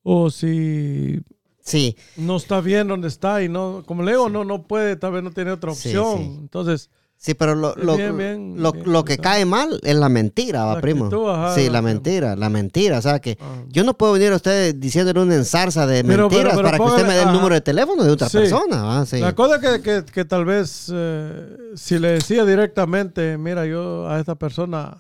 [0.01, 1.21] o si
[1.63, 5.13] Sí, no está bien donde está y no, como le digo, no, no puede, tal
[5.13, 6.21] vez no tiene otra opción.
[6.41, 6.89] Entonces,
[7.25, 10.65] Sí, pero lo, lo, Bien, bien, lo, bien, lo que cae mal es la mentira,
[10.65, 11.05] va, La primo.
[11.05, 12.97] actitud, ajá, sí, la mentira, la mentira.
[12.97, 13.63] O sea que Ah.
[13.69, 16.83] yo no puedo venir a usted diciéndole una ensarza de Pero- mentiras pero para que
[16.83, 18.39] usted me dé el número de teléfono de otra Sí.
[18.39, 19.05] persona.
[19.05, 19.19] Sí.
[19.19, 24.19] La cosa que, que, que tal vez eh, si le decía directamente, mira, yo a
[24.19, 24.97] esta persona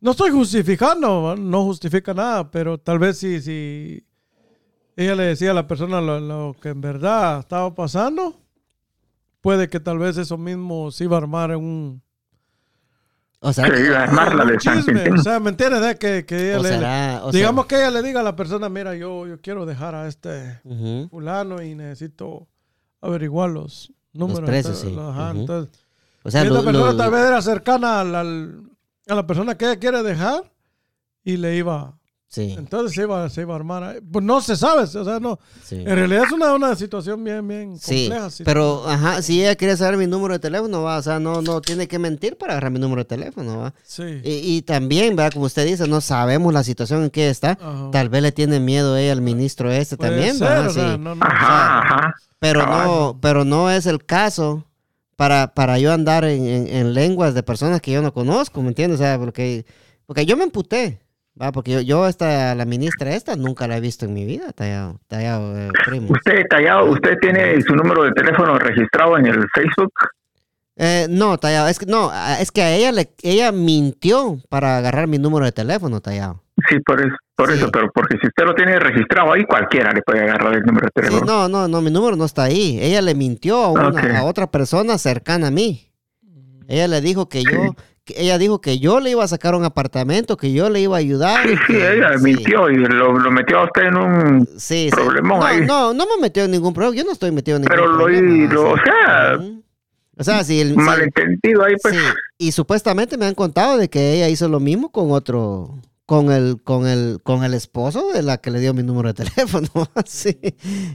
[0.00, 4.06] no estoy justificando, no justifica nada, pero tal vez si, si
[4.94, 8.36] ella le decía a la persona lo, lo que en verdad estaba pasando,
[9.44, 12.02] puede que tal vez eso mismo se iba a armar en un,
[13.40, 14.94] O sea, Que iba a armarla un de San chisme.
[15.04, 15.18] Quintín.
[15.20, 15.82] O sea, ¿me entiendes?
[15.82, 18.34] De Que, que ella o le- será, o digamos que ella le diga a la
[18.34, 21.08] persona, mira, yo, yo quiero dejar a este sea, ujú.
[21.10, 22.48] fulano y necesito
[23.02, 24.48] averiguar los números.
[24.48, 25.10] precios, entonces, sí.
[25.10, 25.40] ajá, Ujú.
[25.40, 25.86] entonces,
[26.22, 28.62] o sea, lo- esta persona lo- tal vez era cercana al- al-
[29.08, 30.50] a la persona que ella quiere dejar
[31.22, 31.98] y le iba.
[32.28, 34.00] Sí, Entonces se iba, se iba a armar.
[34.10, 34.82] Pues no se sabe.
[34.82, 35.38] O sea, no.
[35.62, 35.76] sí.
[35.76, 38.30] En realidad es una, una situación bien, bien Sí, compleja.
[38.30, 38.42] sí.
[38.44, 41.60] pero ajá, si ella quiere saber mi número de teléfono, va, o sea, no, no
[41.60, 43.74] tiene que mentir para agarrar mi número de teléfono, va.
[43.84, 44.02] Sí.
[44.24, 45.32] Y, y también, ¿verdad?
[45.32, 47.52] Como usted dice, no sabemos la situación en que está.
[47.60, 47.90] Ajá.
[47.92, 50.66] Tal vez le tiene miedo ella al ministro este Puede también, ser, ¿verdad?
[50.68, 50.98] o sea, Sí.
[50.98, 52.14] no- no- Ajá, ajá.
[52.40, 54.64] Pero no, pero no es el caso
[55.16, 58.68] para, para yo andar en, en- en lenguas de personas que yo no conozco, ¿me
[58.68, 58.98] entiendes?
[59.00, 59.64] O sea, porque,
[60.06, 61.00] porque yo me emputé,
[61.40, 61.52] ¿va?
[61.52, 65.00] Porque yo, yo esta, la ministra esta, nunca la he visto en mi vida, tallado,
[65.08, 66.08] tallado, eh, primo.
[66.12, 69.92] Usted, Tallado, ¿usted tiene su número de teléfono registrado en el Facebook?
[70.76, 74.78] Eh, no, tallado, es que no, a- es que a ella le, ella mintió para
[74.78, 76.42] agarrar mi número de teléfono, tallado.
[76.68, 77.58] Sí, por eso, por Sí.
[77.58, 80.86] eso, pero porque si usted lo tiene registrado ahí, cualquiera le puede agarrar el número
[80.94, 81.26] de Sí, teléfono.
[81.26, 82.78] no, no, no, mi número no está ahí.
[82.80, 84.04] Ella le mintió a, una, Ok.
[84.14, 85.90] a otra persona cercana a mí.
[86.66, 89.64] Ella le dijo que yo, que ella dijo que yo le iba a sacar un
[89.64, 91.48] apartamento, que yo le iba a ayudar.
[91.48, 94.48] Sí, sí, ella sí, mintió y lo, lo metió a usted en un...
[94.58, 95.60] Sí, problemón no, ahí.
[95.66, 96.94] no, no me metió en ningún problema.
[96.96, 98.36] Yo no estoy metido en ningún Pero lo, problema.
[98.36, 99.38] y lo- o sea.
[100.16, 101.96] O sea, si el, malentendido ahí, pues...
[102.38, 106.62] y supuestamente me han contado de que ella hizo lo mismo con otro, con el,
[106.62, 109.68] con el, con el esposo de la que le dio mi número de teléfono.
[110.04, 110.38] sí.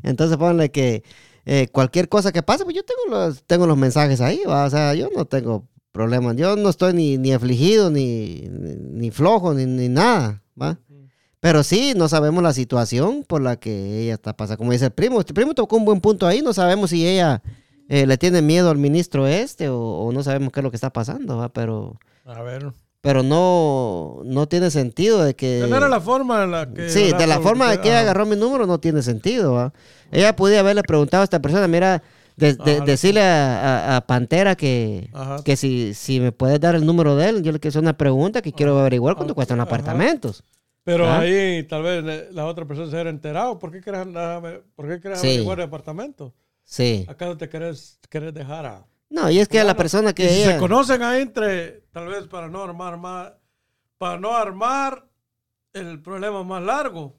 [0.03, 1.03] Entonces ponle que
[1.45, 4.66] eh, cualquier cosa que pase, pues yo tengo los, tengo los mensajes ahí, ¿va?
[4.66, 6.36] o sea, yo no tengo problemas.
[6.36, 10.78] Yo no estoy ni, ni afligido, ni, ni, ni flojo, ni, ni nada, ¿va?
[11.42, 14.58] Pero sí, no sabemos la situación por la que ella está pasando.
[14.58, 16.42] Como dice el primo, el primo tocó un buen punto ahí.
[16.42, 17.42] No sabemos si ella
[17.88, 20.76] eh, le tiene miedo al ministro este o, o no sabemos qué es lo que
[20.78, 21.48] está pasando, ¿va?
[21.48, 22.74] Pero, A ver.
[23.00, 25.66] pero no, no tiene sentido de que...
[25.70, 26.90] No era la forma en la que.
[26.90, 29.72] Sí, de la forma de que ella agarró mi número no tiene sentido, ¿va?
[30.12, 32.04] Ella podía haberle preguntado a esta persona, mira,
[32.40, 32.86] de- de- Ajá.
[32.86, 35.44] decirle a, a- a Pantera que, Ajá.
[35.44, 37.98] que si, si me puedes dar el número de él, yo le quiero hacer una
[37.98, 39.68] pregunta que quiero averiguar cuánto cuestan ajá.
[39.68, 40.44] apartamentos.
[40.84, 41.20] Pero ¿Ah?
[41.20, 43.60] ahí tal vez le- la otra persona se hubiera enterado.
[43.60, 45.28] ¿Por qué andar- por qué quieres Sí.
[45.28, 46.34] averiguar el apartamento?
[46.64, 47.06] Sí.
[47.08, 48.86] ¿Acaso te querés, querés dejar a.?
[49.10, 50.54] No, y es que la Bueno, persona y que si ella...
[50.54, 53.34] se conocen ahí entre, tal vez para no armar más,
[53.98, 55.06] para no armar
[55.74, 57.16] el problema más largo,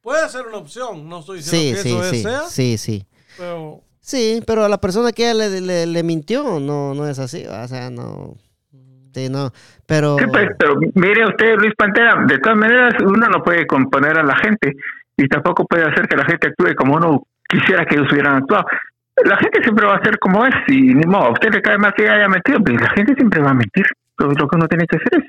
[0.00, 1.08] puede ser una opción.
[1.08, 3.06] No estoy diciendo Sí, que sí, eso es- sí, sea, sí, sí.
[3.36, 7.18] pero Sí, pero a la persona que ella le, le- le mintió no, no es
[7.18, 7.64] así, ¿va?
[7.64, 8.34] o sea, no...
[9.14, 9.50] Sí, no,
[9.86, 10.18] pero...
[10.18, 14.22] Sí, pues, pero mire usted, Luis Pantera, de todas maneras uno no puede componer a
[14.22, 14.72] la gente
[15.16, 18.64] y tampoco puede hacer que la gente actúe como uno quisiera que ellos hubieran actuado.
[19.24, 21.78] La gente siempre va a ser como es y ni modo, a usted le cae
[21.78, 23.86] más que haya mentido, pues la gente siempre va a mentir.
[24.18, 25.24] Lo, lo que uno tiene que hacer es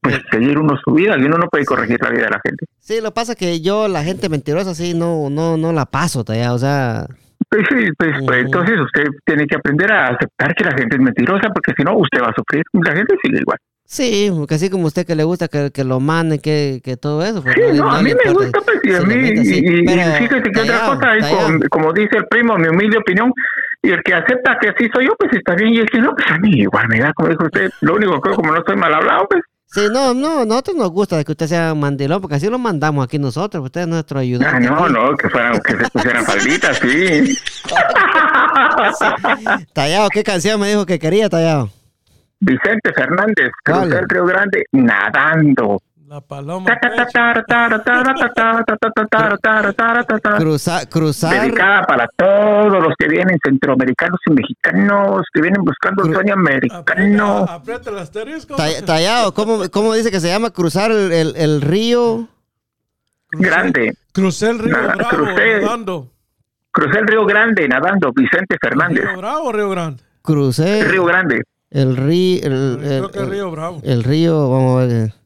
[0.00, 2.66] pues seguir uno su vida y uno no puede corregir la vida de la gente.
[2.78, 6.52] Sí, lo pasa que yo, la gente mentirosa, sí, no, no, no la paso, todavía,
[6.52, 7.06] o sea...
[7.52, 11.02] Pues sí, pues, pues, entonces usted tiene que aprender a aceptar que la gente es
[11.02, 12.62] mentirosa porque si no usted va a sufrir.
[12.72, 13.58] La gente sigue igual.
[13.84, 17.22] Sí, porque así como usted que le gusta que, que lo manden, que, que todo
[17.22, 17.42] eso.
[17.42, 19.86] pues, Sí, no, a mí me gusta, pues, y a mí, y, y- y
[20.18, 21.36] fíjate que otra cosa, tallado.
[21.46, 23.30] con- como dice el primo, mi humilde opinión,
[23.82, 26.14] y el que acepta que así soy yo, pues está bien, y el que no,
[26.14, 28.76] pues a mí igual me da, como dijo usted, lo único que como no estoy
[28.76, 29.42] mal hablado, pues,
[29.72, 33.18] Sí, no, no, nosotros nos gusta que usted sea mandilón, porque así lo mandamos aquí
[33.18, 34.68] nosotros, usted es nuestro ah, ayudante.
[34.68, 34.92] no, aquí.
[34.92, 37.38] no, que fueran, que se pusieran falditas, sí.
[39.72, 41.70] Tallado, ¿qué canción me dijo que quería, Tallado?
[42.40, 45.80] Vicente Fernández, el Río Grande, nadando.
[46.12, 46.66] La paloma.
[50.36, 51.40] Cruzar, cruzar.
[51.40, 57.46] Dedicada para todos los que vienen centroamericanos y mexicanos, que vienen buscando el sueño americano.
[58.84, 60.50] Tallado, ¿cómo, ¿cómo dice que se llama?
[60.50, 62.28] Cruzar el, el, el río.
[63.30, 63.96] Grande.
[64.12, 66.10] Crucé el río Nada, Bravo, crucé, nadando.
[66.72, 69.02] Crucé el río Grande nadando, Vicente Fernández.
[69.02, 70.02] Río Bravo, Río Grande.
[70.20, 70.80] Crucé.
[70.80, 71.42] El río Grande.
[71.70, 72.40] El río.
[72.42, 73.80] El, el, el, río Bravo.
[73.82, 75.21] El río, vamos a ver.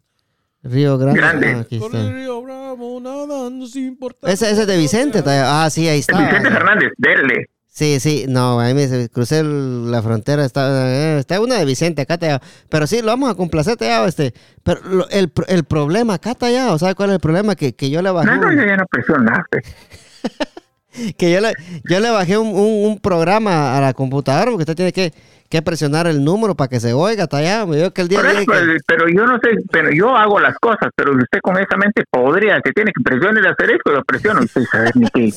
[0.66, 1.20] Río Grande.
[1.20, 1.52] Grande.
[1.54, 2.00] Ah, aquí Por está.
[2.06, 3.98] el Río Bravo nadando sin.
[4.22, 5.22] Ese, ese es de Vicente.
[5.26, 6.18] Ah, sí, ahí está.
[6.20, 7.46] Vicente Fernández, dele.
[7.68, 12.00] Sí, sí, no, ahí me dice, crucé la frontera, está, eh, está una de Vicente
[12.00, 12.40] acá tallado.
[12.70, 14.32] Pero sí, lo vamos a complacer tallado, este.
[14.62, 17.54] Pero lo- el, el problema acá tallado, ¿sabe cuál es el problema?
[17.54, 19.62] Que, que yo le bajé, No, no, yo ya no presionaste.
[21.18, 21.52] que yo le,
[21.84, 25.12] yo le bajé un, un- un programa a la computadora porque usted tiene que,
[25.48, 27.66] que presionar el número para que se oiga tallado.
[27.66, 30.56] Me dijo que el día eso, que- pero yo no sé, pero yo hago las
[30.58, 34.42] cosas, pero usted con esa mente podría, que tiene que presionar el asterisco, lo presiono
[34.42, 35.32] y sin saber ni qué.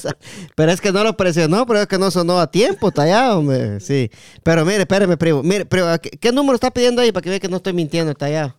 [0.56, 3.80] Pero es que no lo presionó, pero es que no sonó a tiempo, tallado, hombre.
[3.80, 4.10] Sí.
[4.44, 5.44] Pero mire, espéreme, primo.
[5.44, 8.14] Mire, primo, ¿qué, qué número está pidiendo ahí para que vea que no estoy mintiendo,
[8.14, 8.56] tallado?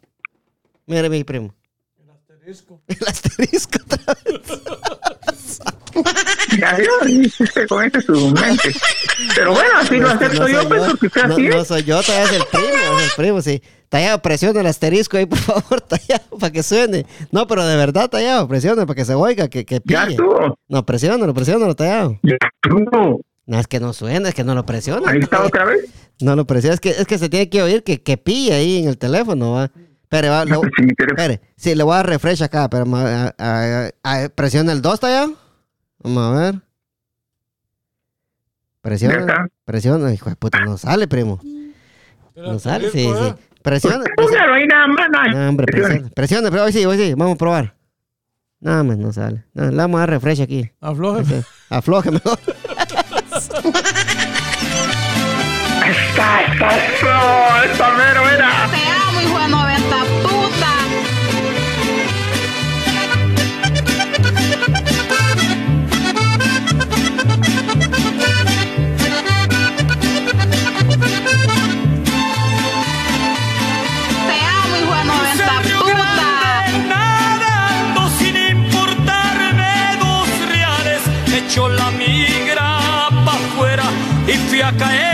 [0.86, 1.54] Mire, mi primo.
[2.88, 4.40] El asterisco otra vez.
[6.58, 6.76] Ya
[7.68, 8.74] con ese su mente.
[9.34, 11.82] Pero bueno, así lo No, acepto no yo, pues, porque usted no, así no soy
[11.84, 13.62] yo, tallado es el primo, es el primo, sí.
[13.88, 17.06] Tallado, presiona el asterisco ahí, por favor, tallado, para que suene.
[17.30, 20.10] No, pero de verdad, tallado, presione para que se oiga, que, que Ya pille.
[20.16, 22.18] estuvo, No, presiónalo, presiónalo, tallado.
[22.22, 23.20] ya estuvo.
[23.46, 25.10] No, es que no suena, es que no lo presiona.
[25.10, 25.86] Ahí está otra vez.
[26.20, 28.78] No lo presiona, es que, es que se tiene que oír que, que pille ahí
[28.82, 29.70] en el teléfono, va.
[30.08, 33.90] Pero lo- mi teléfono- espere, sí, le voy a refresh acá, pero ma- a- a-
[34.24, 35.34] a- presiona el 2 tallado.
[36.02, 36.54] Vamos a ver.
[38.80, 41.38] Presiona, presiona, hijo de puta, no sale, primo.
[42.34, 43.34] No sale, sí, sí.
[43.62, 44.04] Presiona, presiona.
[44.16, 47.34] Póngalo ahí nada más, no No, hombre, presiona, presiona, pero hoy sí, hoy sí, vamos
[47.34, 47.74] a probar.
[48.60, 49.44] No, man, no sale.
[49.52, 50.70] No, le vamos a dar refresh aquí.
[50.80, 51.44] Afloje.
[51.68, 52.38] Afloje mejor.
[55.86, 58.99] Está, está, eso, está mero, era.
[81.50, 82.78] Echó la migra
[83.24, 83.82] pa' afuera
[84.28, 85.09] y fui a caer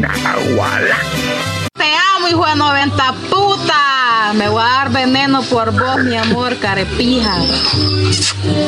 [0.00, 0.96] Nahuala.
[1.74, 1.84] Te
[2.16, 4.32] amo, hijo de 90 puta.
[4.34, 7.34] Me voy a dar veneno por vos, mi amor, carepija.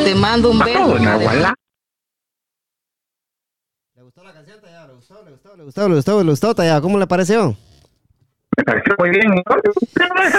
[0.05, 0.99] Te mando un beso.
[0.99, 1.55] Nahuala.
[3.95, 4.89] ¿Le gustó la canción, Tallado?
[4.89, 5.23] ¿Le gustó?
[5.25, 5.57] ¿Le gustó?
[5.57, 5.89] ¿Le gustó?
[5.89, 6.25] ¿Le gustó?
[6.25, 6.83] ¿Le gustó, Tallado?
[6.83, 7.57] ¿Cómo le pareció?
[8.61, 9.43] Me pareció muy bien.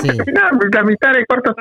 [0.02, 0.08] Sí.
[0.74, 1.56] La mitad de corto.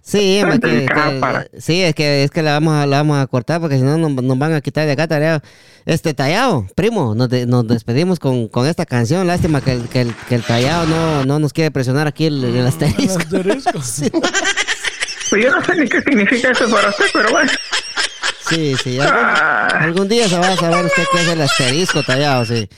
[0.00, 3.60] Sí, hombre, que, sí, es que es que la vamos a, la vamos a cortar
[3.60, 5.40] porque si no nos, nos van a quitar de acá tallado.
[5.86, 9.26] Este tallado, primo, nos, de- nos despedimos con, con esta canción.
[9.26, 12.42] Lástima que el, que el, que el tallado no, no nos quiere presionar aquí el,
[12.44, 13.18] el asterisco.
[13.18, 14.20] Asterisco.
[15.30, 17.50] Pues yo no sé ni qué significa eso para usted, pero bueno.
[18.50, 19.00] Sí, sí.
[19.00, 22.68] Algún, Ah, algún día se va a saber usted qué es el asterisco tallado, sí.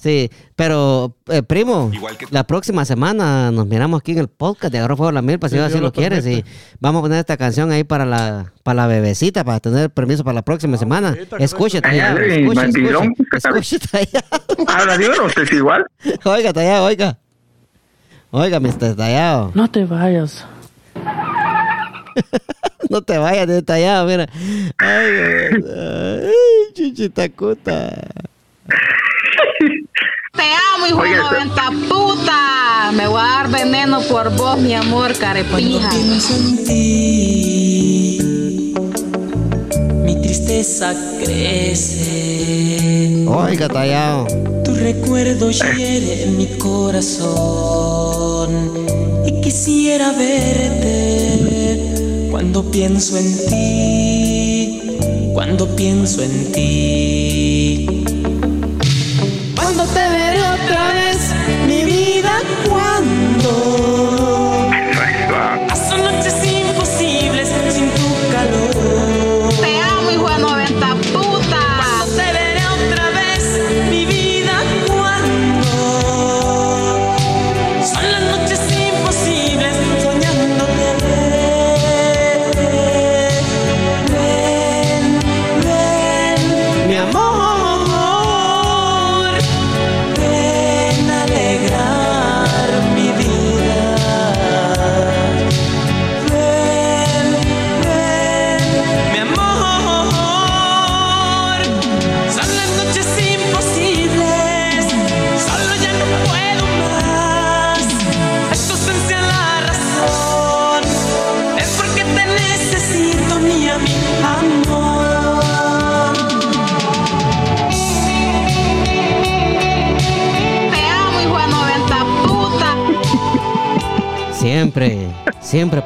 [0.00, 4.72] Sí, pero eh, primo, Igual que- la próxima semana nos miramos aquí en el podcast
[4.72, 6.26] de Agarro Fuego la Milpa, si Sí, así lo lo quieres.
[6.26, 6.42] Y
[6.80, 10.34] vamos a poner esta canción ahí para la, para la bebecita, para tener permiso para
[10.36, 11.14] la próxima semana.
[11.14, 15.84] que Escuche, Ay, tallado, ay, escuche, mandilón, escuche, usted igual.
[16.24, 17.18] Oiga, tallado, oiga.
[18.30, 18.94] Oiga, Mr.
[18.96, 19.50] Tallado.
[19.54, 20.46] No te vayas.
[22.88, 24.26] No te vayas de tallado, mira.
[24.78, 25.12] Ay,
[25.64, 26.32] ay,
[26.74, 27.92] chichitacuta.
[30.32, 32.92] Te amo, hijo de Oiga, 90 puta.
[32.92, 35.90] Me voy a dar veneno por vos, mi amor, carepija.
[35.90, 38.18] Pienso en ti,
[40.04, 43.24] mi tristeza crece.
[43.26, 44.26] Oiga, tallado.
[44.64, 48.50] Tu recuerdo hiere mi corazón
[49.26, 54.80] y quisiera verte cuando pienso en ti,
[55.34, 57.99] cuando pienso en ti.
[63.50, 64.09] Cuando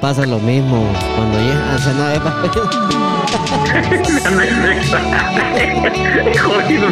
[0.04, 0.86] pasa lo mismo.
[1.16, 2.20] Cuando llega, o sea, no, es
[6.42, 6.90] Jodido.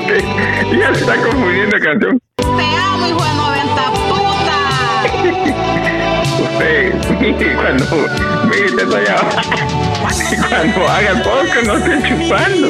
[0.73, 2.19] Ya se está confundiendo la canción.
[2.39, 4.57] Te amo, hijo de 90 puta.
[6.43, 7.85] Usted, mire, cuando,
[8.47, 9.05] mire, te estoy.
[10.49, 12.69] Cuando haga poco, no esté chupando.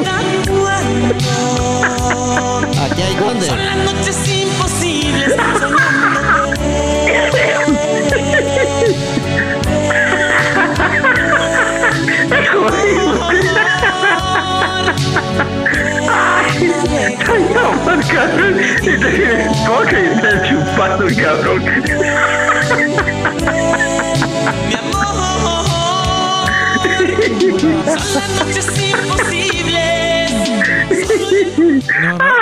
[27.85, 30.31] Son las noches imposibles.
[32.01, 32.33] No, no.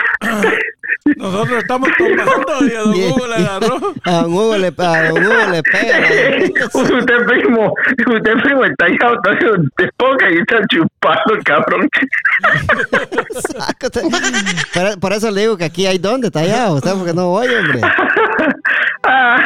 [1.17, 3.93] Nosotros estamos tomando y a Don Hugo le agarró.
[4.03, 5.99] A Don Hugo le, a don Hugo le pega.
[6.73, 9.11] usted primo, usted primo está ya
[9.77, 11.89] de poca y está chupando, cabrón.
[13.57, 14.01] Sácate.
[14.73, 16.75] Por, por eso le digo que aquí hay dónde, tallado.
[16.75, 17.81] Usted porque no voy, hombre.
[19.03, 19.39] Ah.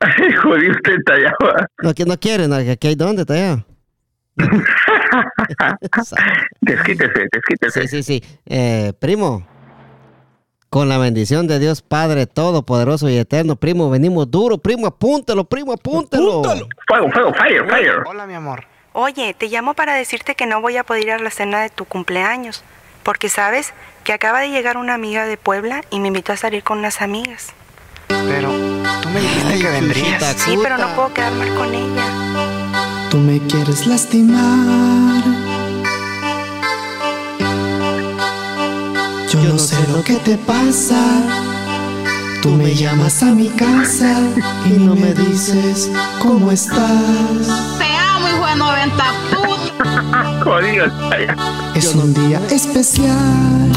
[0.00, 1.32] Ay, jodido usted está ya.
[1.80, 3.64] No, que no quiere, no, que aquí hay dónde, tallado.
[6.60, 7.82] Desquítese, desquítese.
[7.82, 8.24] Sí, sí, sí.
[8.46, 9.46] Eh, primo,
[10.70, 14.56] con la bendición de Dios Padre Todopoderoso y Eterno, primo, venimos duro.
[14.56, 16.40] Primo, apúntelo, primo, apúntelo.
[16.88, 18.02] Fuego, fuego, fire, fire.
[18.06, 18.64] Hola, mi amor.
[18.94, 21.68] Oye, te llamo para decirte que no voy a poder ir a la cena de
[21.70, 22.64] tu cumpleaños,
[23.02, 23.74] porque sabes
[24.04, 27.02] que acaba de llegar una amiga de Puebla y me invitó a salir con unas
[27.02, 27.52] amigas.
[28.08, 28.50] Pero
[29.02, 30.22] tú me dijiste que vendrías.
[30.38, 32.61] Sí, pero no puedo quedar mal con ella.
[33.12, 35.22] Tú me quieres lastimar.
[39.30, 40.96] Yo no sé lo que te pasa.
[42.40, 44.18] Tú me llamas a mi casa
[44.64, 45.90] y no me dices
[46.22, 46.88] cómo estás.
[47.76, 50.40] Te amo, hijo de 90 puta.
[50.42, 50.86] Jodido.
[51.74, 53.72] Es un día especial.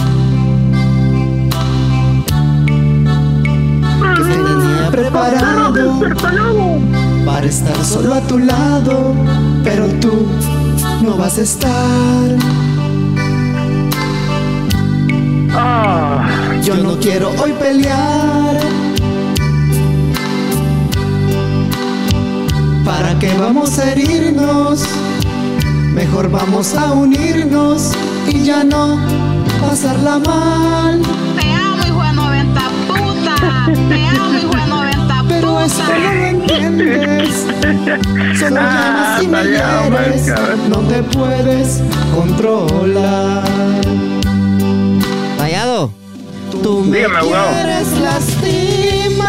[4.15, 5.99] Que tenía preparado
[7.25, 9.13] para estar solo a tu lado,
[9.63, 10.27] pero tú
[11.03, 12.37] no vas a estar.
[15.53, 16.27] Ah,
[16.63, 18.59] Yo no quiero hoy pelear.
[22.85, 24.83] ¿Para qué vamos a herirnos?
[25.93, 27.91] Mejor vamos a unirnos
[28.27, 28.99] y ya no
[29.61, 31.01] pasarla mal.
[31.39, 33.35] Te amo, hijo de 90 puta.
[33.89, 34.39] Te amo,
[35.65, 37.45] hijo de 90 Pero esto no entiendes.
[38.39, 40.27] Solo llamas y me hieres.
[40.69, 41.81] No te puedes
[42.13, 43.43] controlar.
[45.37, 45.91] Tallado.
[46.63, 47.19] Tú me Dígame.
[47.21, 49.25] Quieres lastimar.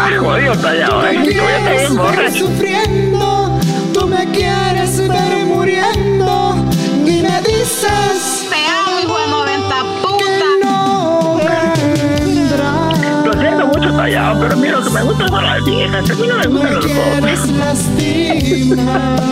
[0.00, 3.58] Ah, jodido ya, Tú me quieres ver sufriendo,
[3.92, 6.54] tú me quieres ver muriendo
[7.04, 8.37] y me dices
[13.98, 16.10] tallado, pero a mí lo que me gusta son las viejas.
[16.10, 19.18] A mí no me Me gustan los lastimar.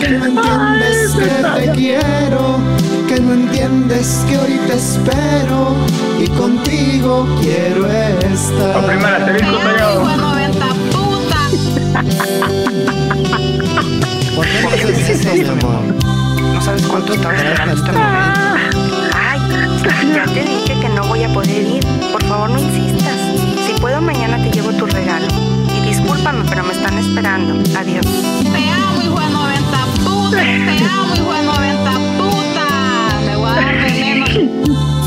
[0.00, 2.56] Que no entiendes Ay, que te quiero,
[3.08, 5.74] que no entiendes que hoy te espero
[6.18, 8.80] y contigo quiero estar.
[8.80, 10.02] La primera Te amo, tallado.
[10.02, 11.40] hijo de 90 puta.
[14.34, 15.82] ¿Por qué no haces eso, mi amor?
[16.54, 18.57] No sabes cuánto estaba esperando este momento.
[20.14, 21.84] Ya te dije que no voy a poder ir.
[22.12, 23.16] Por favor, no insistas.
[23.66, 25.26] Si puedo, mañana te llevo tu regalo.
[25.76, 27.54] Y discúlpame, pero me están esperando.
[27.78, 28.04] Adiós.
[28.04, 30.36] Te amo, hijo de 90 puta.
[30.38, 32.66] Te amo, hijo de 90 puta.
[33.26, 34.97] Me voy a dar veneno.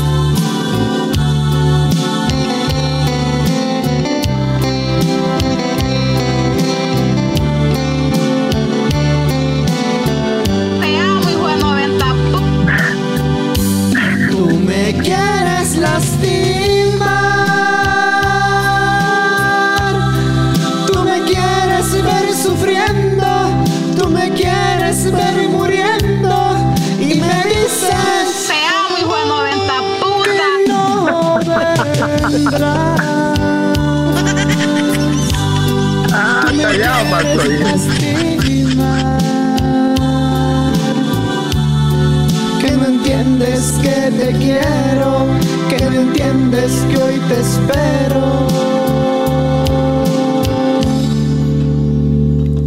[42.60, 45.26] Que no entiendes que te quiero,
[45.70, 48.46] que no entiendes que hoy te espero.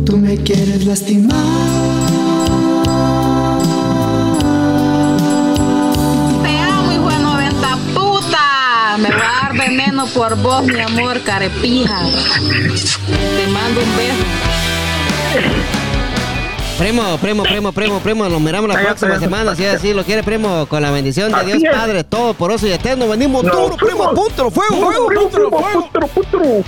[0.04, 2.05] Tú me quieres lastimar.
[10.14, 12.00] Por vos, mi amor, carepija.
[12.08, 14.24] Te mando un beso.
[16.78, 20.66] Primo, primo, primo, primo, primo, nos miramos la próxima semana, si así lo quiere, primo,
[20.66, 21.72] con la bendición de Así Dios es.
[21.72, 23.08] Padre, todo poroso y eterno.
[23.08, 25.08] Venimos duro, primo, apúntalo, fuego, fuego.
[25.08, 26.66] putru, putru.